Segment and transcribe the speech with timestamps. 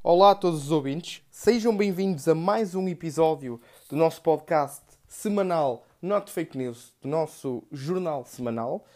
[0.00, 5.84] Olá a todos os ouvintes, sejam bem-vindos a mais um episódio do nosso podcast semanal
[6.00, 8.86] Not Fake News, do nosso jornal semanal.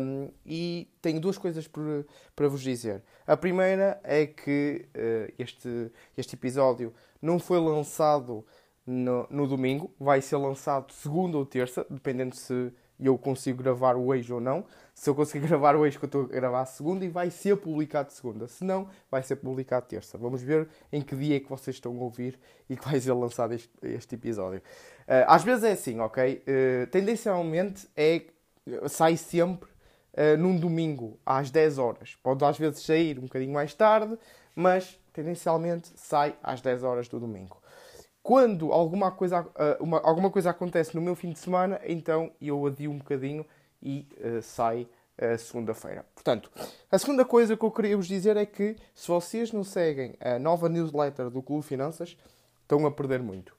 [0.00, 1.70] Um, e tenho duas coisas
[2.34, 3.04] para vos dizer.
[3.24, 8.44] A primeira é que uh, este, este episódio não foi lançado
[8.84, 14.32] no, no domingo, vai ser lançado segunda ou terça, dependendo se eu consigo gravar hoje
[14.32, 14.64] ou não.
[14.94, 17.56] Se eu conseguir gravar hoje, que eu estou a gravar a segunda, e vai ser
[17.56, 18.48] publicado segunda.
[18.48, 20.16] Se não, vai ser publicado terça.
[20.16, 22.38] Vamos ver em que dia é que vocês estão a ouvir
[22.68, 24.60] e que vai ser lançado este, este episódio.
[25.06, 26.42] Uh, às vezes é assim, ok?
[26.42, 28.22] Uh, tendencialmente é,
[28.88, 29.68] sai sempre
[30.14, 32.16] uh, num domingo, às 10 horas.
[32.22, 34.18] Pode às vezes sair um bocadinho mais tarde,
[34.54, 37.60] mas tendencialmente sai às 10 horas do domingo.
[38.26, 39.46] Quando alguma coisa,
[39.78, 43.46] uma, alguma coisa acontece no meu fim de semana, então eu adio um bocadinho
[43.80, 46.04] e uh, uh, segunda-feira.
[46.12, 46.50] Portanto,
[46.90, 50.40] a segunda coisa que eu queria vos dizer é que se vocês não seguem a
[50.40, 52.16] nova newsletter do Clube Finanças,
[52.62, 53.54] estão a perder muito.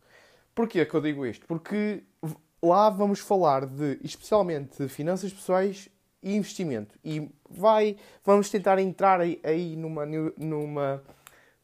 [0.54, 1.48] Porquê que eu digo isto?
[1.48, 2.04] Porque
[2.62, 5.88] lá vamos falar de, especialmente, de finanças pessoais
[6.22, 6.94] e investimento.
[7.06, 11.02] E vai, vamos tentar entrar aí, aí numa, numa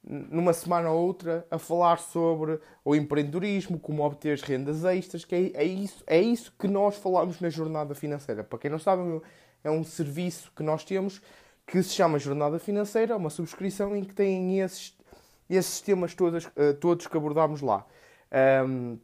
[0.06, 5.62] numa semana ou outra a falar sobre o empreendedorismo, como obter rendas extras, que é,
[5.62, 8.44] é, isso, é isso que nós falamos na jornada financeira.
[8.44, 9.22] Para quem não sabe,
[9.64, 11.22] é um serviço que nós temos
[11.66, 14.94] que se chama Jornada Financeira, uma subscrição em que tem esses,
[15.50, 17.86] esses temas todos, uh, todos que abordamos lá.
[18.68, 18.98] Um,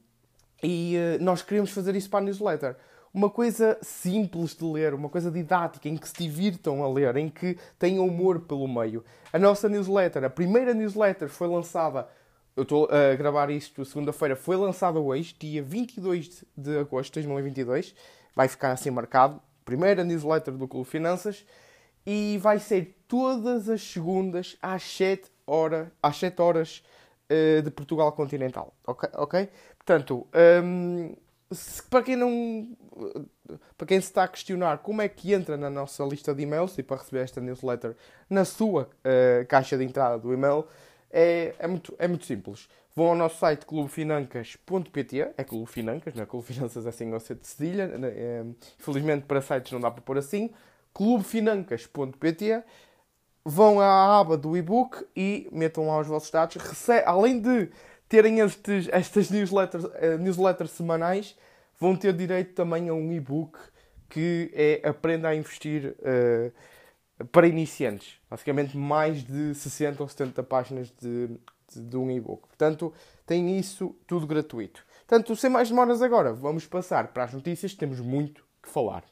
[0.61, 2.75] e uh, nós queremos fazer isso para a newsletter
[3.13, 7.29] uma coisa simples de ler, uma coisa didática, em que se divirtam a ler, em
[7.29, 9.03] que tenham humor pelo meio.
[9.33, 12.07] A nossa newsletter, a primeira newsletter foi lançada,
[12.55, 17.95] eu estou a gravar isto segunda-feira, foi lançada hoje, dia 22 de agosto de 2022,
[18.35, 21.45] vai ficar assim marcado, primeira newsletter do Clube Finanças,
[22.05, 26.83] e vai ser todas as segundas às 7 horas, às 7 horas
[27.63, 29.09] de Portugal continental, ok?
[29.13, 29.49] okay?
[29.77, 30.27] Portanto,
[30.63, 31.15] um,
[31.52, 32.78] se, para quem não.
[33.77, 36.77] Para quem se está a questionar como é que entra na nossa lista de e-mails
[36.77, 37.95] e para receber esta newsletter
[38.30, 40.65] na sua uh, caixa de entrada do e-mail,
[41.10, 42.70] é, é, muito, é muito simples.
[42.95, 47.48] Vão ao nosso site clubefinancas.pt, é Clube Financas, não é Clube Finanças é assim, de
[47.48, 48.10] cedilha, né?
[48.10, 48.45] é,
[48.80, 50.52] infelizmente para sites não dá para pôr assim,
[50.93, 52.64] clubefinancas.pt,
[53.45, 57.70] vão à aba do e-book e metam lá os vossos dados, Rece além de
[58.09, 61.37] terem estes, estas newsletters, uh, newsletters semanais,
[61.80, 63.58] vão ter direito também a um e-book
[64.09, 68.19] que é Aprenda a Investir uh, para iniciantes.
[68.30, 71.27] Basicamente, mais de 60 ou 70 páginas de,
[71.71, 72.48] de, de um e-book.
[72.48, 72.92] Portanto,
[73.25, 74.83] tem isso tudo gratuito.
[75.08, 79.03] Portanto, sem mais demoras agora, vamos passar para as notícias, temos muito que falar.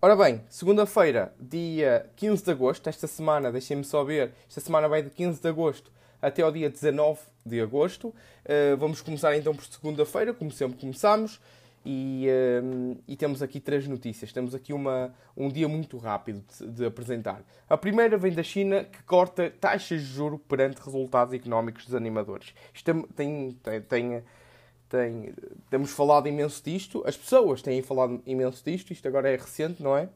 [0.00, 5.02] Ora bem, segunda-feira, dia 15 de agosto, esta semana, deixem-me só ver, esta semana vai
[5.02, 5.90] de 15 de agosto
[6.20, 8.08] até ao dia 19 de agosto.
[8.08, 11.40] Uh, vamos começar então por segunda-feira, como sempre começamos.
[11.86, 14.32] E, uh, e, temos aqui três notícias.
[14.32, 17.42] Temos aqui uma, um dia muito rápido de, de, apresentar.
[17.68, 22.52] A primeira vem da China, que corta taxas de juro perante resultados económicos desanimadores.
[22.74, 24.24] Isto tem, tem, tem,
[24.88, 25.34] tem,
[25.70, 29.96] temos falado imenso disto, as pessoas têm falado imenso disto, isto agora é recente, não
[29.96, 30.08] é?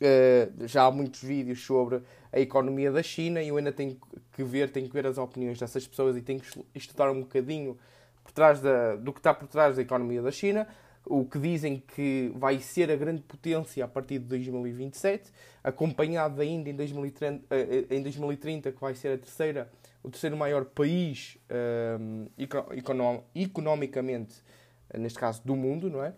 [0.00, 2.00] Uh, já há muitos vídeos sobre
[2.32, 3.98] a economia da China e eu ainda tenho
[4.32, 7.76] que ver, tenho que ver as opiniões dessas pessoas e tenho que estudar um bocadinho
[8.24, 10.66] por trás da, do que está por trás da economia da China,
[11.04, 15.30] o que dizem que vai ser a grande potência a partir de 2027,
[15.62, 19.70] acompanhado ainda em 2030, eh, em 2030 que vai ser a terceira,
[20.02, 21.36] o terceiro maior país
[22.00, 22.26] um,
[22.76, 24.36] econom, economicamente,
[24.96, 26.14] neste caso do mundo, não é?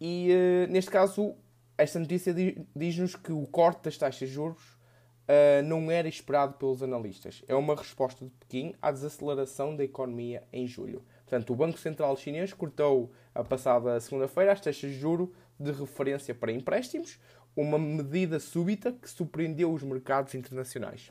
[0.00, 1.34] E uh, neste caso
[1.82, 2.34] esta notícia
[2.76, 4.62] diz-nos que o corte das taxas de juros
[5.30, 7.42] uh, não era esperado pelos analistas.
[7.48, 11.02] É uma resposta de Pequim à desaceleração da economia em julho.
[11.20, 16.34] Portanto, o Banco Central Chinês cortou a passada segunda-feira as taxas de juro de referência
[16.34, 17.18] para empréstimos,
[17.56, 21.10] uma medida súbita que surpreendeu os mercados internacionais.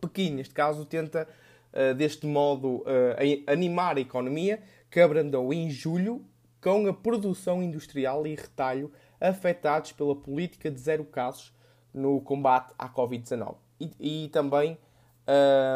[0.00, 1.28] Pequim, neste caso, tenta,
[1.72, 4.60] uh, deste modo, uh, animar a economia,
[4.90, 6.24] que abrandou em julho
[6.60, 11.52] com a produção industrial e retalho afetados pela política de zero casos
[11.92, 14.78] no combate à Covid-19 e, e, também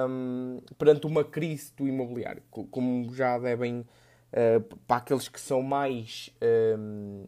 [0.09, 6.31] um, perante uma crise do imobiliário, como já devem, uh, para aqueles que são mais
[6.43, 7.27] um, um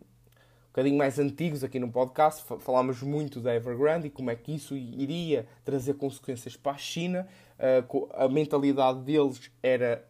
[0.68, 4.76] bocadinho mais antigos aqui no podcast, falámos muito da Evergrande e como é que isso
[4.76, 7.28] iria trazer consequências para a China.
[7.58, 10.04] Uh, a mentalidade deles era,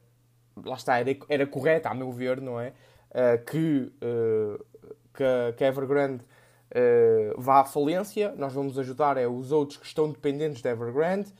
[0.65, 2.73] lá está, era, era correta, a meu ver, não é?
[3.11, 4.65] Uh,
[5.14, 9.78] que que, que a Evergrande uh, vá à falência, nós vamos ajudar é os outros
[9.78, 11.32] que estão dependentes da Evergrande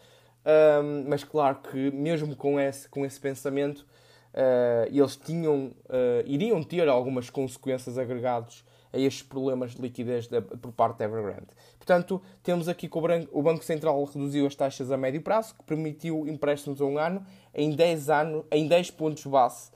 [0.45, 3.81] Um, mas claro que mesmo com esse, com esse pensamento,
[4.35, 8.63] uh, eles tinham, uh, iriam ter algumas consequências agregadas
[8.93, 11.49] a estes problemas de liquidez da, por parte da Evergrande.
[11.79, 15.65] Portanto, temos aqui que o, o Banco Central reduziu as taxas a médio prazo, que
[15.65, 17.25] permitiu empréstimos a um ano
[17.55, 19.71] em 10, anos, em 10 pontos base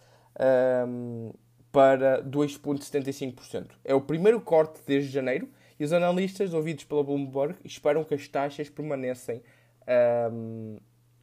[0.86, 1.32] um,
[1.70, 3.70] para 2,75%.
[3.84, 5.48] É o primeiro corte desde janeiro
[5.78, 9.42] e os analistas, ouvidos pela Bloomberg, esperam que as taxas permanecem
[10.32, 10.78] um,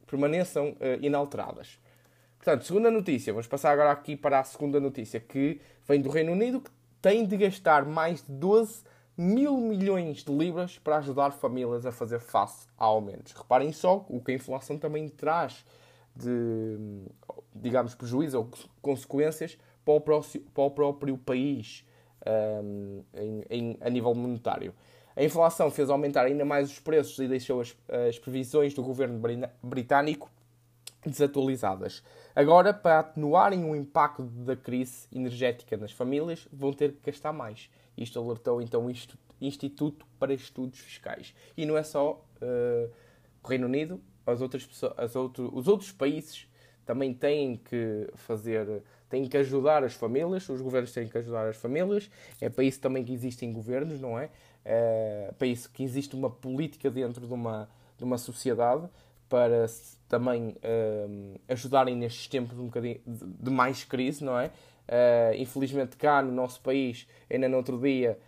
[0.06, 1.78] permaneçam uh, inalteradas.
[2.38, 6.32] Portanto, segunda notícia, vamos passar agora aqui para a segunda notícia, que vem do Reino
[6.32, 6.70] Unido, que
[7.02, 8.84] tem de gastar mais de 12
[9.16, 13.32] mil milhões de libras para ajudar famílias a fazer face a aumentos.
[13.32, 15.64] Reparem só o que a inflação também traz
[16.14, 16.78] de,
[17.54, 18.50] digamos, prejuízo ou
[18.80, 21.86] consequências para o, próximo, para o próprio país
[22.26, 24.74] um, em, em, a nível monetário.
[25.14, 27.74] A inflação fez aumentar ainda mais os preços e deixou as,
[28.08, 29.18] as previsões do governo
[29.62, 30.28] britânico
[31.06, 32.02] desatualizadas.
[32.34, 37.70] Agora, para atenuarem o impacto da crise energética nas famílias, vão ter que gastar mais.
[37.96, 38.92] Isto alertou então o
[39.40, 41.32] Instituto para Estudos Fiscais.
[41.56, 42.90] E não é só uh,
[43.42, 46.48] o Reino Unido, as outras as outro, os outros países
[46.84, 51.56] também têm que fazer, têm que ajudar as famílias, os governos têm que ajudar as
[51.56, 52.10] famílias.
[52.40, 54.30] É para isso também que existem governos, não é?
[54.64, 58.88] É para isso que existe uma política dentro de uma, de uma sociedade
[59.28, 59.66] para
[60.08, 64.46] também uh, ajudarem nestes tempos um bocadinho de, mais crise, não é?
[64.46, 68.18] Uh, infelizmente cá no nosso país, ainda no outro dia,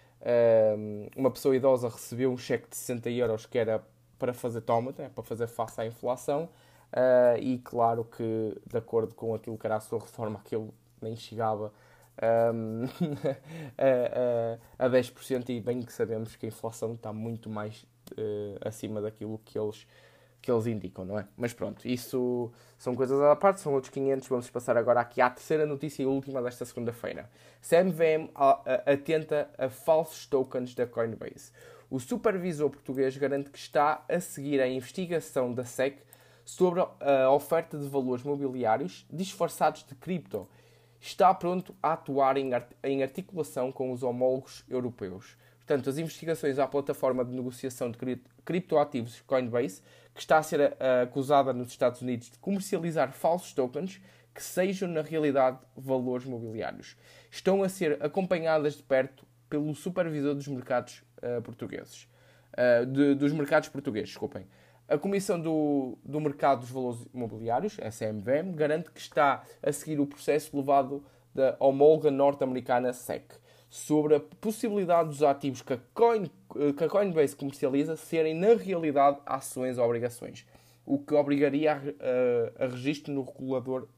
[1.16, 3.80] uma pessoa idosa recebeu um cheque de 60 euros que era
[4.18, 6.48] para fazer tómata, é para fazer face à inflação,
[6.92, 11.16] uh, e claro que, de acordo com aquilo que era a sua reforma, aquilo nem
[11.16, 11.72] chegava
[12.52, 12.84] um,
[13.78, 17.86] a, a, a 10%, e bem que sabemos que a inflação está muito mais
[18.64, 19.86] acima daquilo que eles
[20.40, 21.26] que eles indicam, não é?
[21.36, 24.28] Mas pronto, isso são coisas à parte, são outros 500.
[24.28, 27.28] Vamos passar agora aqui à terceira notícia e última desta segunda-feira.
[27.60, 28.30] CMVM
[28.86, 31.52] atenta a falsos tokens da Coinbase.
[31.90, 35.98] O supervisor português garante que está a seguir a investigação da SEC
[36.48, 40.48] sobre a oferta de valores mobiliários disfarçados de cripto.
[40.98, 45.36] Está pronto a atuar em articulação com os homólogos europeus.
[45.58, 47.98] Portanto, as investigações à plataforma de negociação de
[48.46, 49.82] criptoativos Coinbase
[50.14, 54.00] que está a ser uh, acusada nos Estados Unidos de comercializar falsos tokens
[54.34, 56.96] que sejam na realidade valores mobiliários.
[57.30, 62.08] Estão a ser acompanhadas de perto pelo supervisor dos mercados uh, portugueses.
[62.54, 64.46] Uh, de, dos mercados portugueses, desculpem.
[64.88, 70.00] A Comissão do, do Mercado dos Valores Imobiliários, a CMVM, garante que está a seguir
[70.00, 71.04] o processo levado
[71.34, 73.34] da homóloga norte-americana SEC
[73.68, 76.30] sobre a possibilidade dos ativos que a, Coin,
[76.76, 80.46] que a Coinbase comercializa serem, na realidade, ações ou obrigações,
[80.86, 83.88] o que obrigaria a, a, a registro no regulador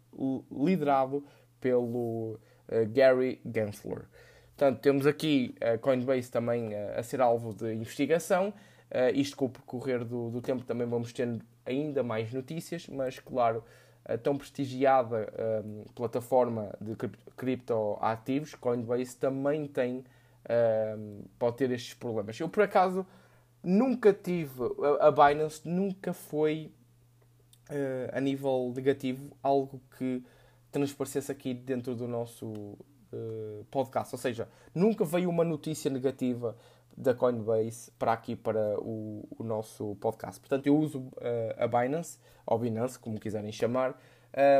[0.51, 1.25] liderado
[1.61, 2.39] pelo uh,
[2.93, 4.07] Gary Gensler.
[4.57, 8.53] Portanto, temos aqui a Coinbase também uh, a ser alvo de investigação.
[8.91, 13.19] Uh, isto com o percorrer do, do tempo também vamos tendo ainda mais notícias, mas
[13.19, 13.63] claro,
[14.05, 15.33] a tão prestigiada
[15.65, 16.97] um, plataforma de
[17.37, 20.05] criptoativos, Coinbase, também tem,
[20.99, 22.39] um, pode ter estes problemas.
[22.41, 23.07] Eu, por acaso,
[23.63, 24.63] nunca tive,
[25.01, 26.73] a Binance nunca foi,
[27.71, 30.25] uh, a nível negativo, algo que
[30.73, 34.14] transparecesse aqui dentro do nosso uh, podcast.
[34.14, 36.57] Ou seja, nunca veio uma notícia negativa
[37.00, 40.38] da Coinbase para aqui, para o, o nosso podcast.
[40.38, 43.99] Portanto, eu uso uh, a Binance, ou Binance, como quiserem chamar,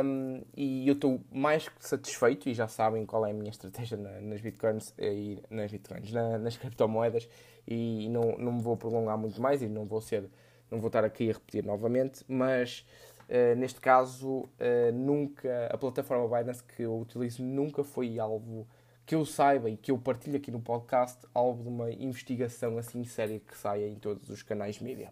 [0.03, 3.97] um, e eu estou mais que satisfeito, e já sabem qual é a minha estratégia
[3.97, 7.29] na, nas bitcoins, e, nas bitcoins, na, nas criptomoedas,
[7.67, 10.27] e não, não me vou prolongar muito mais, e não vou ser,
[10.69, 12.85] não vou estar aqui a repetir novamente, mas...
[13.29, 18.67] Uh, neste caso, uh, nunca a plataforma Binance que eu utilizo nunca foi alvo
[19.11, 23.03] que eu saiba e que eu partilhe aqui no podcast algo de uma investigação assim
[23.03, 25.11] séria que saia em todos os canais mídia.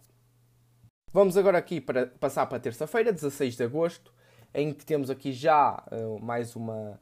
[1.11, 4.13] Vamos agora aqui para passar para terça-feira, 16 de agosto,
[4.53, 6.97] em que temos aqui já uh, mais uma,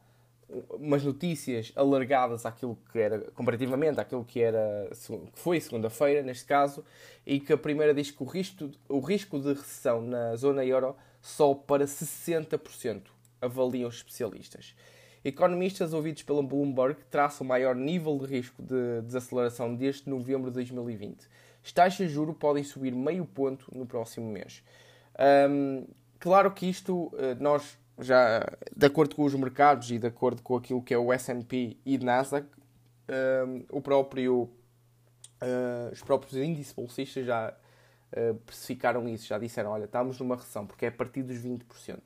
[0.72, 6.84] umas notícias alargadas àquilo que era, comparativamente àquilo que era que foi segunda-feira, neste caso,
[7.24, 10.96] e que a primeira diz que o risco, o risco de recessão na zona euro
[11.22, 13.04] sobe para 60%,
[13.40, 14.74] avaliam os especialistas.
[15.24, 20.56] Economistas ouvidos pela Bloomberg traçam o maior nível de risco de desaceleração desde novembro de
[20.56, 21.28] 2020.
[21.64, 24.64] As taxas de juro podem subir meio ponto no próximo mês.
[25.50, 25.86] Um,
[26.20, 28.46] claro que isto, eh, nós já,
[28.76, 31.98] de acordo com os mercados e de acordo com aquilo que é o S&P e
[31.98, 32.48] Nasdaq,
[33.10, 34.44] um, o próprio,
[35.42, 37.54] uh, os próprios índices bolsistas já
[38.14, 42.00] uh, precificaram isso, já disseram, olha, estamos numa recessão, porque é a partir dos 20%.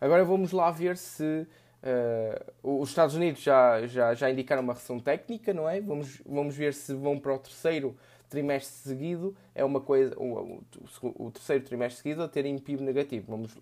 [0.00, 1.46] Agora vamos lá ver se
[1.82, 5.80] uh, os Estados Unidos já, já, já indicaram uma recessão técnica, não é?
[5.80, 7.96] Vamos, vamos ver se vão para o terceiro
[8.28, 10.62] trimestre seguido, é uma coisa, o,
[11.02, 13.26] o, o terceiro trimestre seguido a terem PIB negativo.
[13.28, 13.56] Vamos,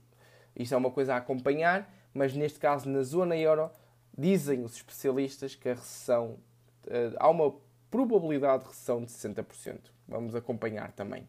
[0.54, 3.70] isso é uma coisa a acompanhar, mas neste caso na zona euro,
[4.16, 6.38] dizem os especialistas que a recessão,
[6.86, 7.54] uh, há uma
[7.90, 9.78] probabilidade de recessão de 60%.
[10.06, 11.26] Vamos acompanhar também.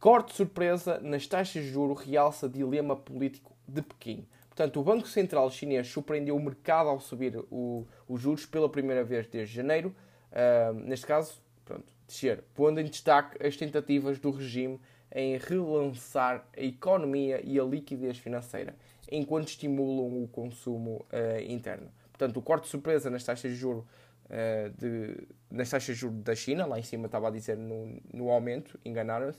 [0.00, 4.26] Corte surpresa nas taxas de juro realça dilema político de Pequim.
[4.56, 9.26] Portanto, o Banco Central chinês surpreendeu o mercado ao subir os juros pela primeira vez
[9.26, 9.94] desde janeiro.
[10.32, 14.80] Uh, neste caso, pronto, descer, pondo em destaque as tentativas do regime
[15.12, 18.74] em relançar a economia e a liquidez financeira,
[19.12, 21.90] enquanto estimulam o consumo uh, interno.
[22.10, 26.22] Portanto, o corte de surpresa nas taxas de juros uh, de, nas taxas de juros
[26.22, 29.38] da China, lá em cima estava a dizer no, no aumento, enganaram-se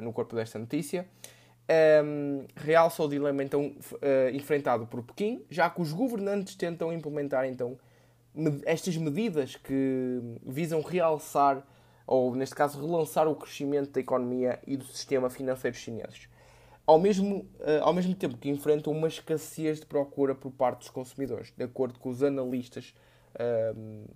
[0.00, 1.04] no corpo desta notícia.
[1.68, 7.44] Um, realça o dilema então uh, enfrentado por Pequim, já que os governantes tentam implementar
[7.44, 7.76] então
[8.32, 11.66] med estas medidas que visam realçar
[12.06, 16.28] ou neste caso relançar o crescimento da economia e do sistema financeiro chineses,
[16.86, 20.90] ao mesmo, uh, ao mesmo tempo que enfrentam uma escassez de procura por parte dos
[20.90, 22.94] consumidores, de acordo com os analistas
[23.34, 24.08] uh,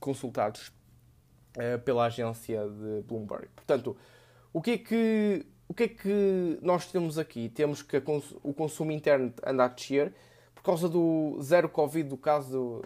[0.00, 0.72] consultados
[1.56, 3.46] uh, pela agência de Bloomberg.
[3.54, 3.96] Portanto,
[4.52, 7.48] o que é que o que é que nós temos aqui?
[7.48, 10.12] Temos que cons o consumo interno anda a descer
[10.54, 12.82] por causa do zero Covid, do caso,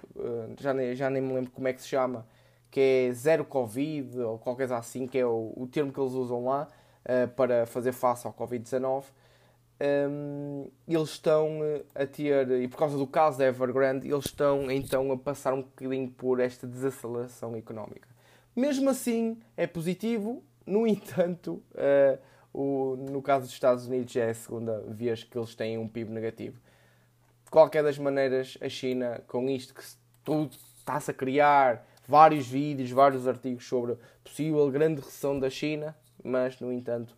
[0.59, 2.27] já, nem, já nem me lembro como é que se chama,
[2.71, 6.13] que é zero Covid ou qualquer coisa assim, que é o, o termo que eles
[6.13, 6.69] usam lá
[7.05, 9.05] uh, para fazer face ao Covid-19.
[9.83, 11.61] Um, eles estão
[11.95, 15.63] a ter, e por causa do caso da Evergrande, eles estão então a passar um
[15.63, 18.09] bocadinho por esta desaceleração económica.
[18.55, 22.19] Mesmo assim, é positivo, no entanto, uh,
[22.53, 26.11] o, no caso dos Estados Unidos é a segunda vez que eles têm um PIB
[26.11, 26.61] negativo.
[27.45, 29.83] De qualquer das maneiras, a China, com isto que
[30.25, 35.97] tudo está-se a criar, vários vídeos, vários artigos sobre a possível grande recessão da China,
[36.23, 37.17] mas, no entanto,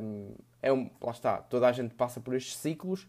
[0.00, 3.06] um, é um, lá está, toda a gente passa por estes ciclos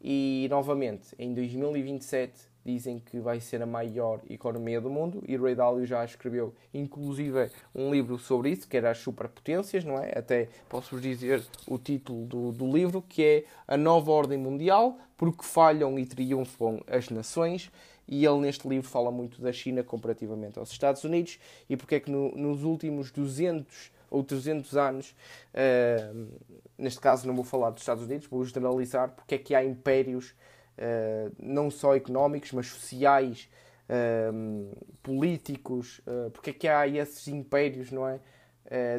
[0.00, 5.54] e, novamente, em 2027 dizem que vai ser a maior economia do mundo e Ray
[5.54, 10.18] Dalio já escreveu, inclusive, um livro sobre isso, que era as superpotências, não é?
[10.18, 15.44] Até posso-vos dizer o título do, do livro, que é A Nova Ordem Mundial, porque
[15.44, 17.70] falham e triunfam as nações
[18.08, 21.38] e ele neste livro fala muito da China comparativamente aos Estados Unidos
[21.68, 25.14] e porque é que no, nos últimos 200 ou 300 anos,
[25.52, 26.28] uh,
[26.78, 30.34] neste caso não vou falar dos Estados Unidos, vou generalizar porque é que há impérios
[31.38, 33.48] não só económicos, mas sociais,
[33.88, 36.00] uh, políticos,
[36.32, 38.20] porque é que há esses impérios, não é?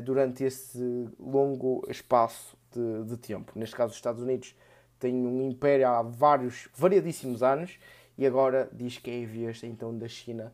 [0.04, 3.52] durante esse longo espaço de, de tempo.
[3.56, 4.56] Neste caso, os Estados Unidos
[5.00, 7.78] têm um império há vários, variadíssimos anos
[8.18, 10.52] e agora diz que é vez então da China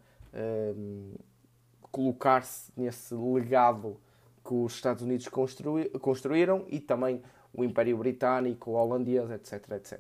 [0.78, 1.14] um,
[1.92, 4.00] colocar-se nesse legado
[4.46, 10.00] que os Estados Unidos construí construíram e também o Império Britânico, o holandês, etc, etc.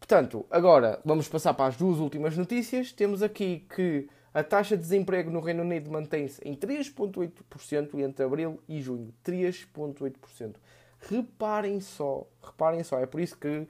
[0.00, 2.90] Portanto, agora vamos passar para as duas últimas notícias.
[2.90, 8.60] Temos aqui que a taxa de desemprego no Reino Unido mantém-se em 3,8% entre abril
[8.66, 9.12] e junho.
[9.24, 10.56] 3,8%.
[11.00, 13.68] Reparem só, reparem só, é por isso que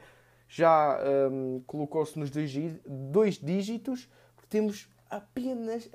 [0.49, 0.99] já
[1.31, 5.89] um, colocou-se nos dois, dígitos, porque temos apenas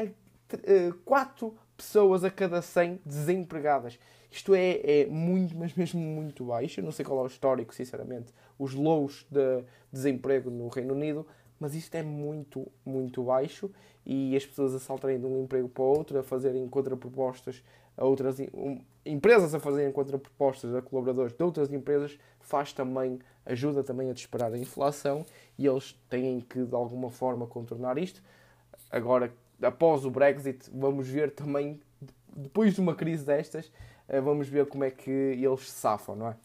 [1.03, 3.97] 4 eh, pessoas a cada 100 desempregadas.
[4.31, 6.79] Isto é, é muito, mas mesmo muito baixo.
[6.79, 11.25] Eu não sei qual é o histórico, sinceramente, os lows de desemprego no Reino Unido,
[11.59, 13.71] mas isto é muito, muito baixo
[14.05, 17.63] e as pessoas a saltarem de um emprego para outro, a fazerem contrapropostas
[17.97, 23.83] a outras um, empresas a fazerem contrapropostas a colaboradores de outras empresas faz também ajuda
[23.83, 25.25] também a disparar a inflação
[25.57, 28.21] e eles têm que de alguma forma contornar isto.
[28.89, 29.31] Agora,
[29.61, 31.79] após o Brexit, vamos ver também
[32.35, 33.71] depois de uma crise destas,
[34.07, 36.35] eh, vamos ver como é que eles se safam, não é?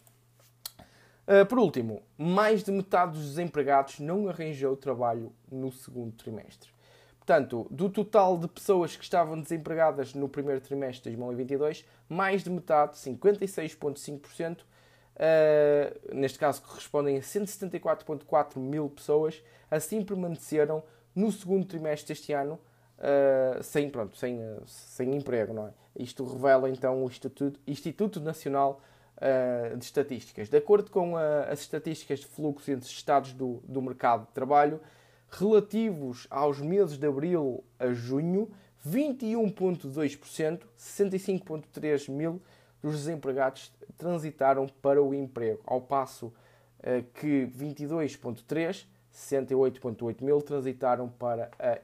[1.27, 6.71] Eh, por último, mais de metade dos desempregados não arranjou trabalho no segundo trimestre.
[7.19, 12.49] Portanto, do total de pessoas que estavam desempregadas no primeiro trimestre de 2022, mais de
[12.49, 20.83] metade, 56,5%, uh, neste caso correspondem a 174,4 mil pessoas, assim permaneceram
[21.15, 22.59] no segundo trimestre deste ano
[22.97, 25.53] uh, sem, pronto, sem, sem emprego.
[25.53, 25.73] Não é?
[25.95, 28.81] Isto revela então o Instituto, Instituto Nacional
[29.21, 30.49] uh, de Estatísticas.
[30.49, 34.81] De acordo com as estatísticas de fluxo entre estados do, do mercado de trabalho,
[35.29, 38.49] relativos aos meses de abril a junho,
[38.87, 42.41] 21,2%, 65,3 mil
[42.81, 46.33] dos desempregados transitaram para o emprego, ao passo
[46.81, 51.77] eh, que 22,3, 68,8 mil, transitaram para a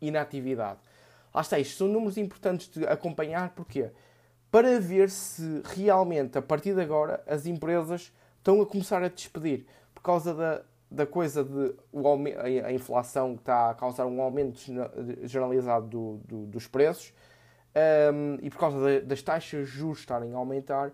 [0.00, 0.78] inatividade.
[1.34, 3.90] Lá está, isto são números importantes de acompanhar, porquê?
[4.50, 9.66] Para ver se realmente, a partir de agora, as empresas estão a começar a despedir
[9.94, 12.02] por causa da, da coisa de o,
[12.64, 14.60] a inflação que está a causar um aumento
[15.22, 17.12] generalizado do, do, dos preços
[18.12, 20.92] um, e por causa de, das taxas de juros estarem a aumentar,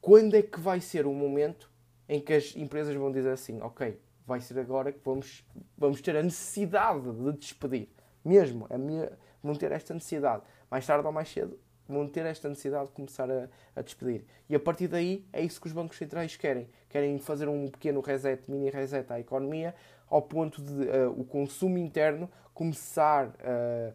[0.00, 1.70] quando é que vai ser o momento
[2.08, 5.44] em que as empresas vão dizer assim, ok, vai ser agora que vamos,
[5.78, 7.88] vamos ter a necessidade de despedir.
[8.24, 10.42] Mesmo, a minha, vão ter esta necessidade.
[10.68, 11.58] Mais tarde ou mais cedo,
[11.90, 14.24] vão ter esta necessidade de começar a, a, despedir.
[14.48, 16.68] E a partir daí é isso que os bancos centrais querem.
[16.88, 19.74] Querem fazer um pequeno reset, mini reset à economia,
[20.08, 23.94] ao ponto de uh, o consumo interno começar uh,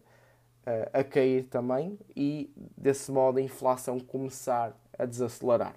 [0.92, 5.76] a cair também e, desse modo, a inflação começar a desacelerar.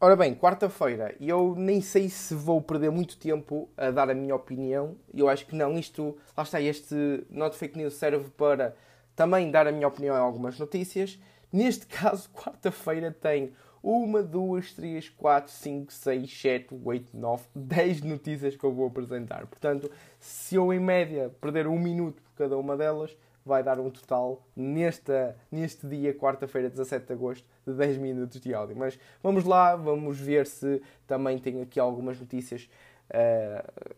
[0.00, 4.34] Ora bem, quarta-feira, eu nem sei se vou perder muito tempo a dar a minha
[4.34, 4.96] opinião.
[5.14, 5.78] Eu acho que não.
[5.78, 8.76] Isto, lá está, este Not Fake News serve para
[9.14, 11.18] também dar a minha opinião em algumas notícias.
[11.52, 13.52] Neste caso, quarta-feira tem
[13.82, 19.46] uma, duas, três, quatro, cinco, seis, sete, oito, nove, dez notícias que eu vou apresentar.
[19.46, 23.90] Portanto, se eu em média perder um minuto por cada uma delas, vai dar um
[23.90, 28.74] total nesta, neste dia, quarta-feira, 17 de agosto, de 10 minutos de áudio.
[28.74, 32.68] Mas vamos lá, vamos ver se também tenho aqui algumas notícias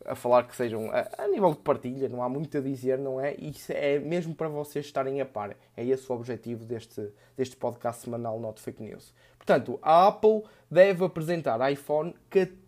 [0.04, 3.20] a falar que sejam a, a, nível de partilha, não há muito a dizer, não
[3.20, 3.34] é?
[3.38, 5.56] Isso é mesmo para vocês estarem a par.
[5.76, 9.14] É esse o objetivo deste, deste podcast semanal Not Fake News.
[9.38, 12.14] Portanto, a Apple deve apresentar iPhone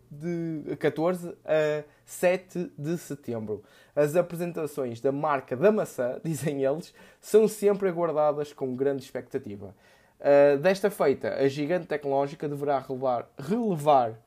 [0.09, 3.63] de 14 a 7 de setembro.
[3.95, 9.75] As apresentações da marca da maçã, dizem eles, são sempre aguardadas com grande expectativa.
[10.19, 14.19] Uh, desta feita, a gigante tecnológica deverá relevar, relevar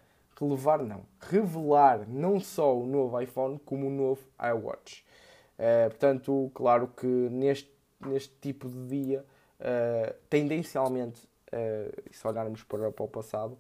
[0.43, 5.05] relevar não, revelar não só o novo iPhone como o novo iWatch.
[5.59, 9.25] Uh, portanto, claro que neste, neste tipo de dia,
[9.61, 13.57] uh, tendencialmente, uh, se olharmos para, para o passado,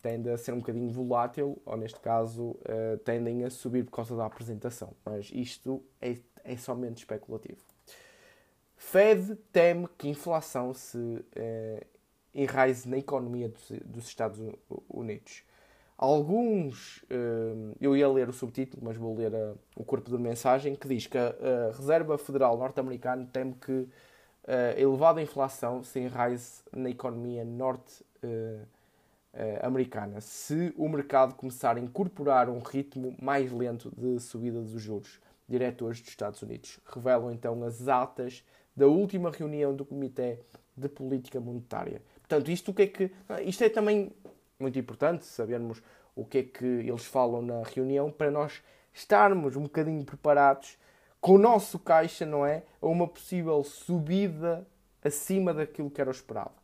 [0.00, 2.56] tende a ser um bocadinho volátil, ou neste caso,
[3.04, 4.94] tendem a subir por causa da apresentação.
[5.04, 7.60] Mas isto é, é somente especulativo.
[8.78, 11.22] Fed teme que inflação se
[12.34, 14.40] enraize na economia dos, dos Estados
[14.88, 15.42] Unidos.
[16.02, 20.74] Alguns, eh, eu ia ler o subtítulo, mas vou ler eh, o corpo da mensagem,
[20.74, 21.34] que diz que a
[21.76, 23.86] Reserva Federal norte-americana teme que
[24.48, 32.60] a elevada inflação se enraize na economia norte-americana se o mercado começar a incorporar um
[32.60, 35.20] ritmo mais lento de subida dos juros.
[35.46, 38.42] Diretores dos Estados Unidos revelam então as atas
[38.74, 40.38] da última reunião do Comitê
[40.74, 42.00] de Política Monetária.
[42.20, 43.12] Portanto, isto o que é que.
[43.44, 44.10] Isto é também
[44.60, 45.82] muito importante sabermos
[46.14, 50.78] o que é que eles falam na reunião para nós estarmos um bocadinho preparados
[51.20, 52.64] com o nosso caixa, não é?
[52.80, 54.66] A uma possível subida
[55.02, 56.54] acima daquilo que era o esperado.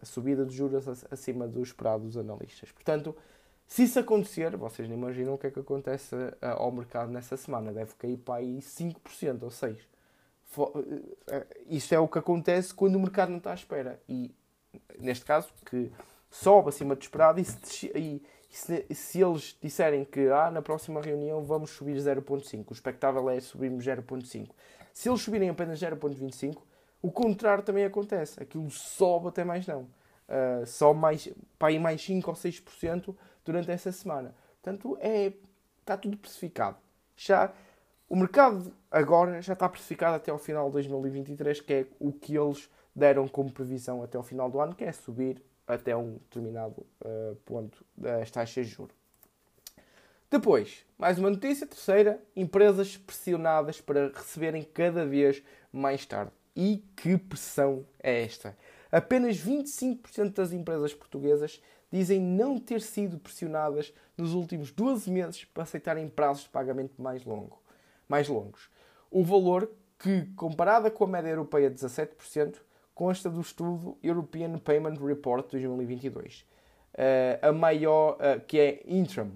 [0.00, 2.70] A subida de juros acima do esperado dos analistas.
[2.72, 3.16] Portanto,
[3.66, 7.36] se isso acontecer, vocês não imaginam o que é que acontece eh, ao mercado nessa
[7.36, 7.72] semana.
[7.72, 9.78] Deve cair para aí 5% ou 6%.
[10.58, 14.00] Eh, eh, isso é o que acontece quando o mercado não está à espera.
[14.08, 14.32] E,
[14.98, 15.90] neste caso, que
[16.42, 21.00] sobe acima do esperado e se, e, se, se, eles disserem que ah, na próxima
[21.00, 24.50] reunião vamos subir 0.5, o expectável é subirmos 0.5.
[24.92, 26.56] Se eles subirem apenas 0.25,
[27.02, 28.42] o contrário também acontece.
[28.42, 29.82] Aquilo sobe até mais não.
[29.82, 34.34] Uh, só mais, para ir mais 5 ou 6% durante essa semana.
[34.62, 35.32] Portanto, é,
[35.80, 36.76] está tudo precificado.
[37.16, 37.52] Já,
[38.08, 42.36] o mercado agora já está precificado até ao final de 2023, que é o que
[42.36, 46.86] eles deram como previsão até ao final do ano, que é subir até um determinado
[47.04, 48.94] uh, ponto das taxas de juros.
[50.30, 56.32] Depois, mais uma notícia, terceira, empresas pressionadas para receberem cada vez mais tarde.
[56.54, 58.56] E que pressão é esta?
[58.90, 65.62] Apenas 25% das empresas portuguesas dizem não ter sido pressionadas nos últimos 12 meses para
[65.62, 67.62] aceitarem prazos de pagamento mais, longo,
[68.08, 68.68] mais longos.
[69.10, 72.56] O valor que, comparada com a média europeia de 17%,
[72.96, 76.44] consta do estudo European Payment Report 2022, uh,
[76.94, 79.32] eh, a maior, uh, que é Intrum,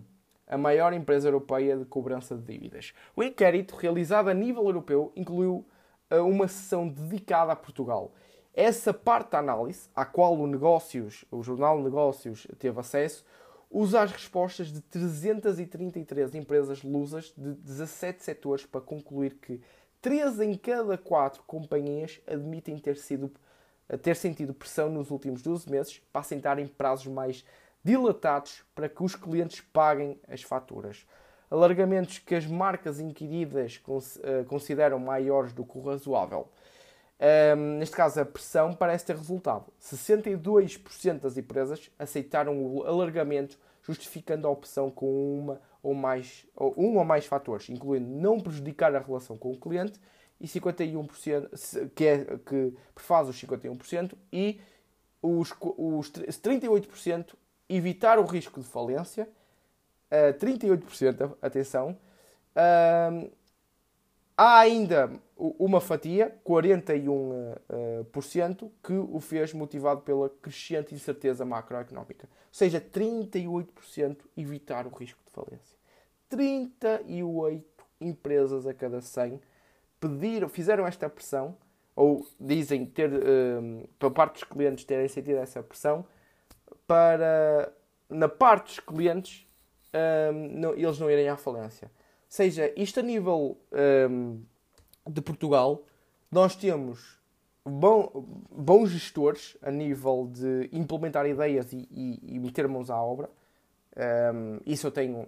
[0.46, 2.94] a maior empresa europeia de cobrança de dívidas.
[3.14, 5.66] O inquérito, realizado a nível europeu, incluiu
[6.10, 8.14] uh, uma sessão dedicada a Portugal.
[8.54, 13.26] Essa parte da análise, à qual o, negócios, o Jornal Negócios teve acesso,
[13.70, 19.60] usa as respostas de 333 empresas lusas de 17 setores para concluir que
[20.00, 23.30] 3 em cada 4 companhias admitem ter sido
[23.96, 27.44] ter sentido pressão nos últimos 12 meses passem a entrar em prazos mais
[27.82, 31.06] dilatados para que os clientes paguem as faturas.
[31.50, 33.80] Alargamentos que as marcas inquiridas
[34.22, 36.48] eh, consideram maiores do que o razoável.
[37.20, 39.66] Um, neste caso, a pressão parece ter resultado.
[39.82, 46.96] 62% das empresas aceitaram o alargamento, justificando a opção com uma ou mais, ou um
[46.96, 50.00] ou mais fatores, incluindo não prejudicar a relação com o cliente,
[50.40, 54.60] e 51%, que, é, que prefaz os 51%, e
[55.22, 57.34] os, os 38%
[57.68, 59.28] evitar o risco de falência,
[60.10, 61.96] uh, 38%, atenção,
[62.56, 63.30] uh,
[64.42, 72.26] Há ainda uma fatia, 41%, uh, que o fez motivado pela crescente incerteza macroeconómica.
[72.26, 75.76] Ou seja, 38% evitar o risco de falência.
[76.30, 79.38] 38 empresas a cada 100
[80.00, 81.56] pediram, fizeram esta pressão,
[81.94, 86.04] ou dizem ter, uh, para parte dos clientes terem sentido essa pressão,
[86.86, 87.72] para,
[88.08, 89.46] na parte dos clientes,
[89.94, 91.90] uh, não, eles não irem à falência
[92.30, 93.60] seja, isto a nível
[94.08, 94.40] um,
[95.06, 95.84] de Portugal,
[96.30, 97.18] nós temos
[97.64, 103.28] bom, bons gestores a nível de implementar ideias e, e, e meter mãos à obra.
[104.32, 105.26] Um, isso eu tenho,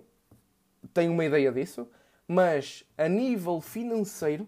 [0.94, 1.88] tenho uma ideia disso.
[2.28, 4.46] Mas a nível financeiro,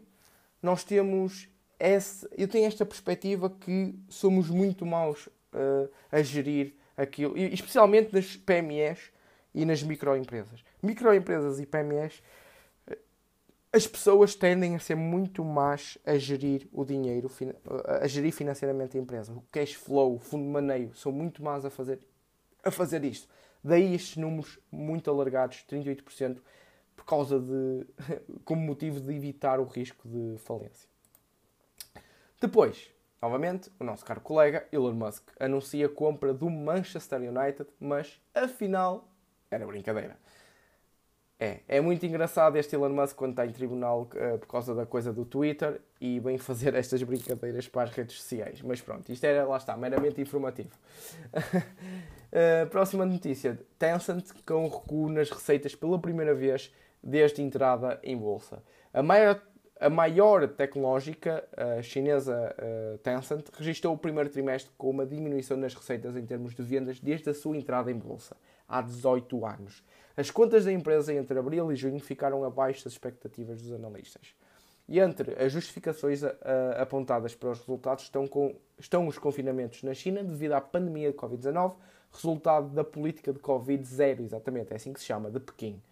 [0.65, 1.47] nós temos
[1.79, 8.15] esse, eu tenho esta perspectiva que somos muito maus uh, a gerir aquilo, e especialmente
[8.15, 9.13] nas PMEs
[9.55, 10.65] e nas microempresas.
[10.83, 12.23] Microempresas e PMEs
[13.71, 17.29] as pessoas tendem a ser muito más a gerir o dinheiro,
[18.01, 19.33] a gerir financeiramente a empresa.
[19.33, 21.99] O cash flow, o fundo de maneio, são muito más a fazer,
[22.63, 23.29] a fazer isto.
[23.65, 26.39] Daí estes números muito alargados, 38%,
[26.97, 27.87] por causa de,
[28.45, 30.89] como motivo de evitar o risco de falência.
[32.41, 32.91] Depois,
[33.23, 39.09] novamente, o nosso caro colega Elon Musk anuncia a compra do Manchester United, mas afinal
[39.51, 40.17] era brincadeira.
[41.39, 44.87] É, é muito engraçado este Elon Musk quando está em tribunal uh, por causa da
[44.87, 48.63] coisa do Twitter e vem fazer estas brincadeiras para as redes sociais.
[48.63, 50.71] Mas pronto, isto era, lá está, meramente informativo.
[51.35, 56.73] uh, próxima notícia: Tencent com recuo nas receitas pela primeira vez
[57.05, 58.63] desde a entrada em bolsa.
[58.93, 59.41] A maior,
[59.79, 62.55] a maior tecnológica uh, chinesa
[63.03, 67.29] Tencent registrou o primeiro trimestre com uma diminuição nas receitas em termos de vendas desde
[67.31, 68.37] a sua entrada em bolsa,
[68.69, 69.85] há 18 anos.
[70.17, 74.35] As contas da empresa entre abril e junho ficaram abaixo das expectativas dos analistas.
[74.89, 76.31] E entre as justificações uh,
[76.79, 81.17] apontadas para os resultados estão, com, estão os confinamentos na China devido à pandemia de
[81.17, 81.75] Covid-19,
[82.13, 85.83] resultado da política de Covid-0, exatamente, é assim que se chama, de Pequim.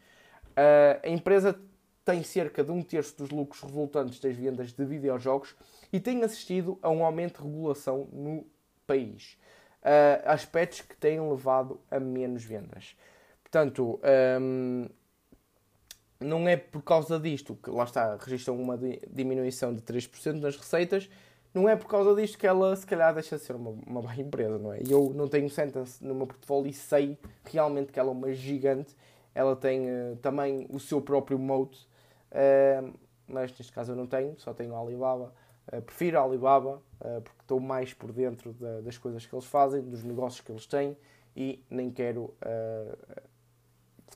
[0.52, 1.58] Uh, a empresa
[2.04, 5.54] tem cerca de um terço dos lucros resultantes das vendas de videojogos
[5.92, 8.46] e tem assistido a um aumento de regulação no
[8.86, 9.36] país.
[9.82, 12.96] Uh, aspectos que têm levado a menos vendas.
[13.42, 14.00] Portanto,
[14.40, 14.88] um,
[16.20, 18.78] não é por causa disto que, lá está, registram uma
[19.10, 21.08] diminuição de 3% nas receitas,
[21.52, 24.16] não é por causa disto que ela, se calhar, deixa de ser uma, uma má
[24.16, 24.80] empresa, não é?
[24.88, 28.96] Eu não tenho Sentence no meu portfólio e sei realmente que ela é uma gigante.
[29.34, 31.88] Ela tem uh, também o seu próprio moat,
[32.30, 32.92] uh,
[33.26, 35.32] mas neste caso eu não tenho, só tenho a Alibaba.
[35.72, 36.82] Uh, prefiro a Alibaba
[37.24, 40.66] porque estou mais por dentro da, das coisas que eles fazem, dos negócios que eles
[40.66, 40.96] têm
[41.34, 42.32] e nem quero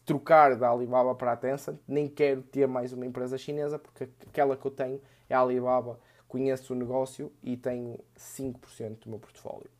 [0.04, 4.56] trocar da Alibaba para a Tencent, nem quero ter mais uma empresa chinesa, porque aquela
[4.56, 5.98] que eu tenho é a Alibaba,
[6.28, 9.75] conheço o negócio e tenho 5% do meu portfólio.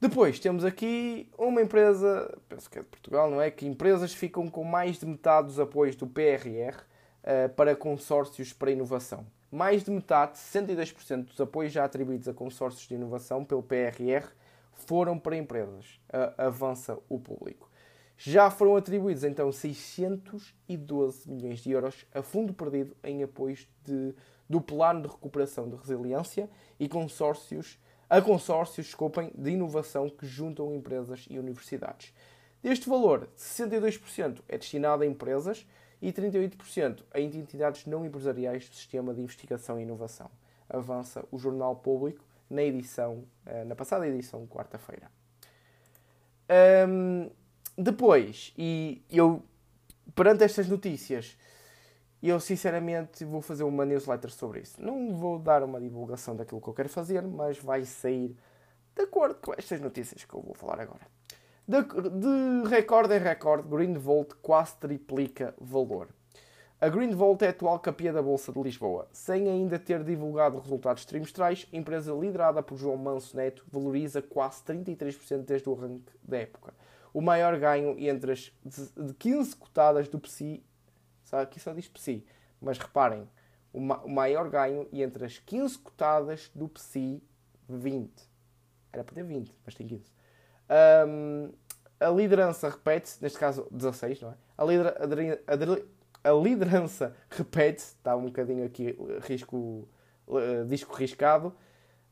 [0.00, 3.50] Depois temos aqui uma empresa, penso que é de Portugal, não é?
[3.50, 6.84] Que empresas ficam com mais de metade dos apoios do PRR uh,
[7.22, 9.26] eh, para consórcios para inovação.
[9.52, 14.26] Mais de metade, 62% dos apoios já atribuídos a consórcios de inovação pelo PRR
[14.72, 16.00] foram para empresas.
[16.08, 17.70] Uh, avança o público.
[18.16, 24.14] Já foram atribuídos então 612 milhões de euros a fundo perdido em apoios de,
[24.48, 27.78] do Plano de Recuperação de Resiliência e consórcios,
[28.10, 32.12] a consórcios desculpem, de inovação que juntam empresas e universidades.
[32.60, 35.64] Deste valor, 62% é destinado a empresas
[36.02, 40.28] e 38% a entidades não empresariais do Sistema de Investigação e Inovação.
[40.68, 45.08] Avança o Jornal Público na edição, eh, na passada edição, quarta-feira.
[46.88, 47.30] Um,
[47.78, 49.42] depois, e eu,
[50.16, 51.36] perante estas notícias,
[52.28, 54.82] eu sinceramente vou fazer uma newsletter sobre isso.
[54.82, 58.36] Não vou dar uma divulgação daquilo que eu quero fazer, mas vai sair
[58.94, 61.06] de acordo com estas notícias que eu vou falar agora.
[61.66, 66.08] De, de recorde em recorde, Greenvolt quase triplica valor.
[66.80, 69.06] A Greenvolt é a atual capia da Bolsa de Lisboa.
[69.12, 74.62] Sem ainda ter divulgado resultados trimestrais, a empresa liderada por João Manso Neto valoriza quase
[74.64, 76.74] 33% desde o arranque da época.
[77.12, 80.64] O maior ganho entre as de 15 cotadas do PSI,
[81.38, 82.24] aqui só diz PSI,
[82.60, 83.28] mas reparem,
[83.72, 87.22] o, maior ganho entre as 15 cotadas do PSI
[87.68, 88.10] 20.
[88.92, 90.10] Era para ter 20, mas tem 15.
[91.08, 91.52] Um,
[92.00, 94.34] a liderança repete-se, neste caso 16, não é?
[94.56, 94.64] A,
[96.24, 99.88] a, a liderança repete-se, está um bocadinho aqui risco,
[100.26, 101.54] uh, disco riscado.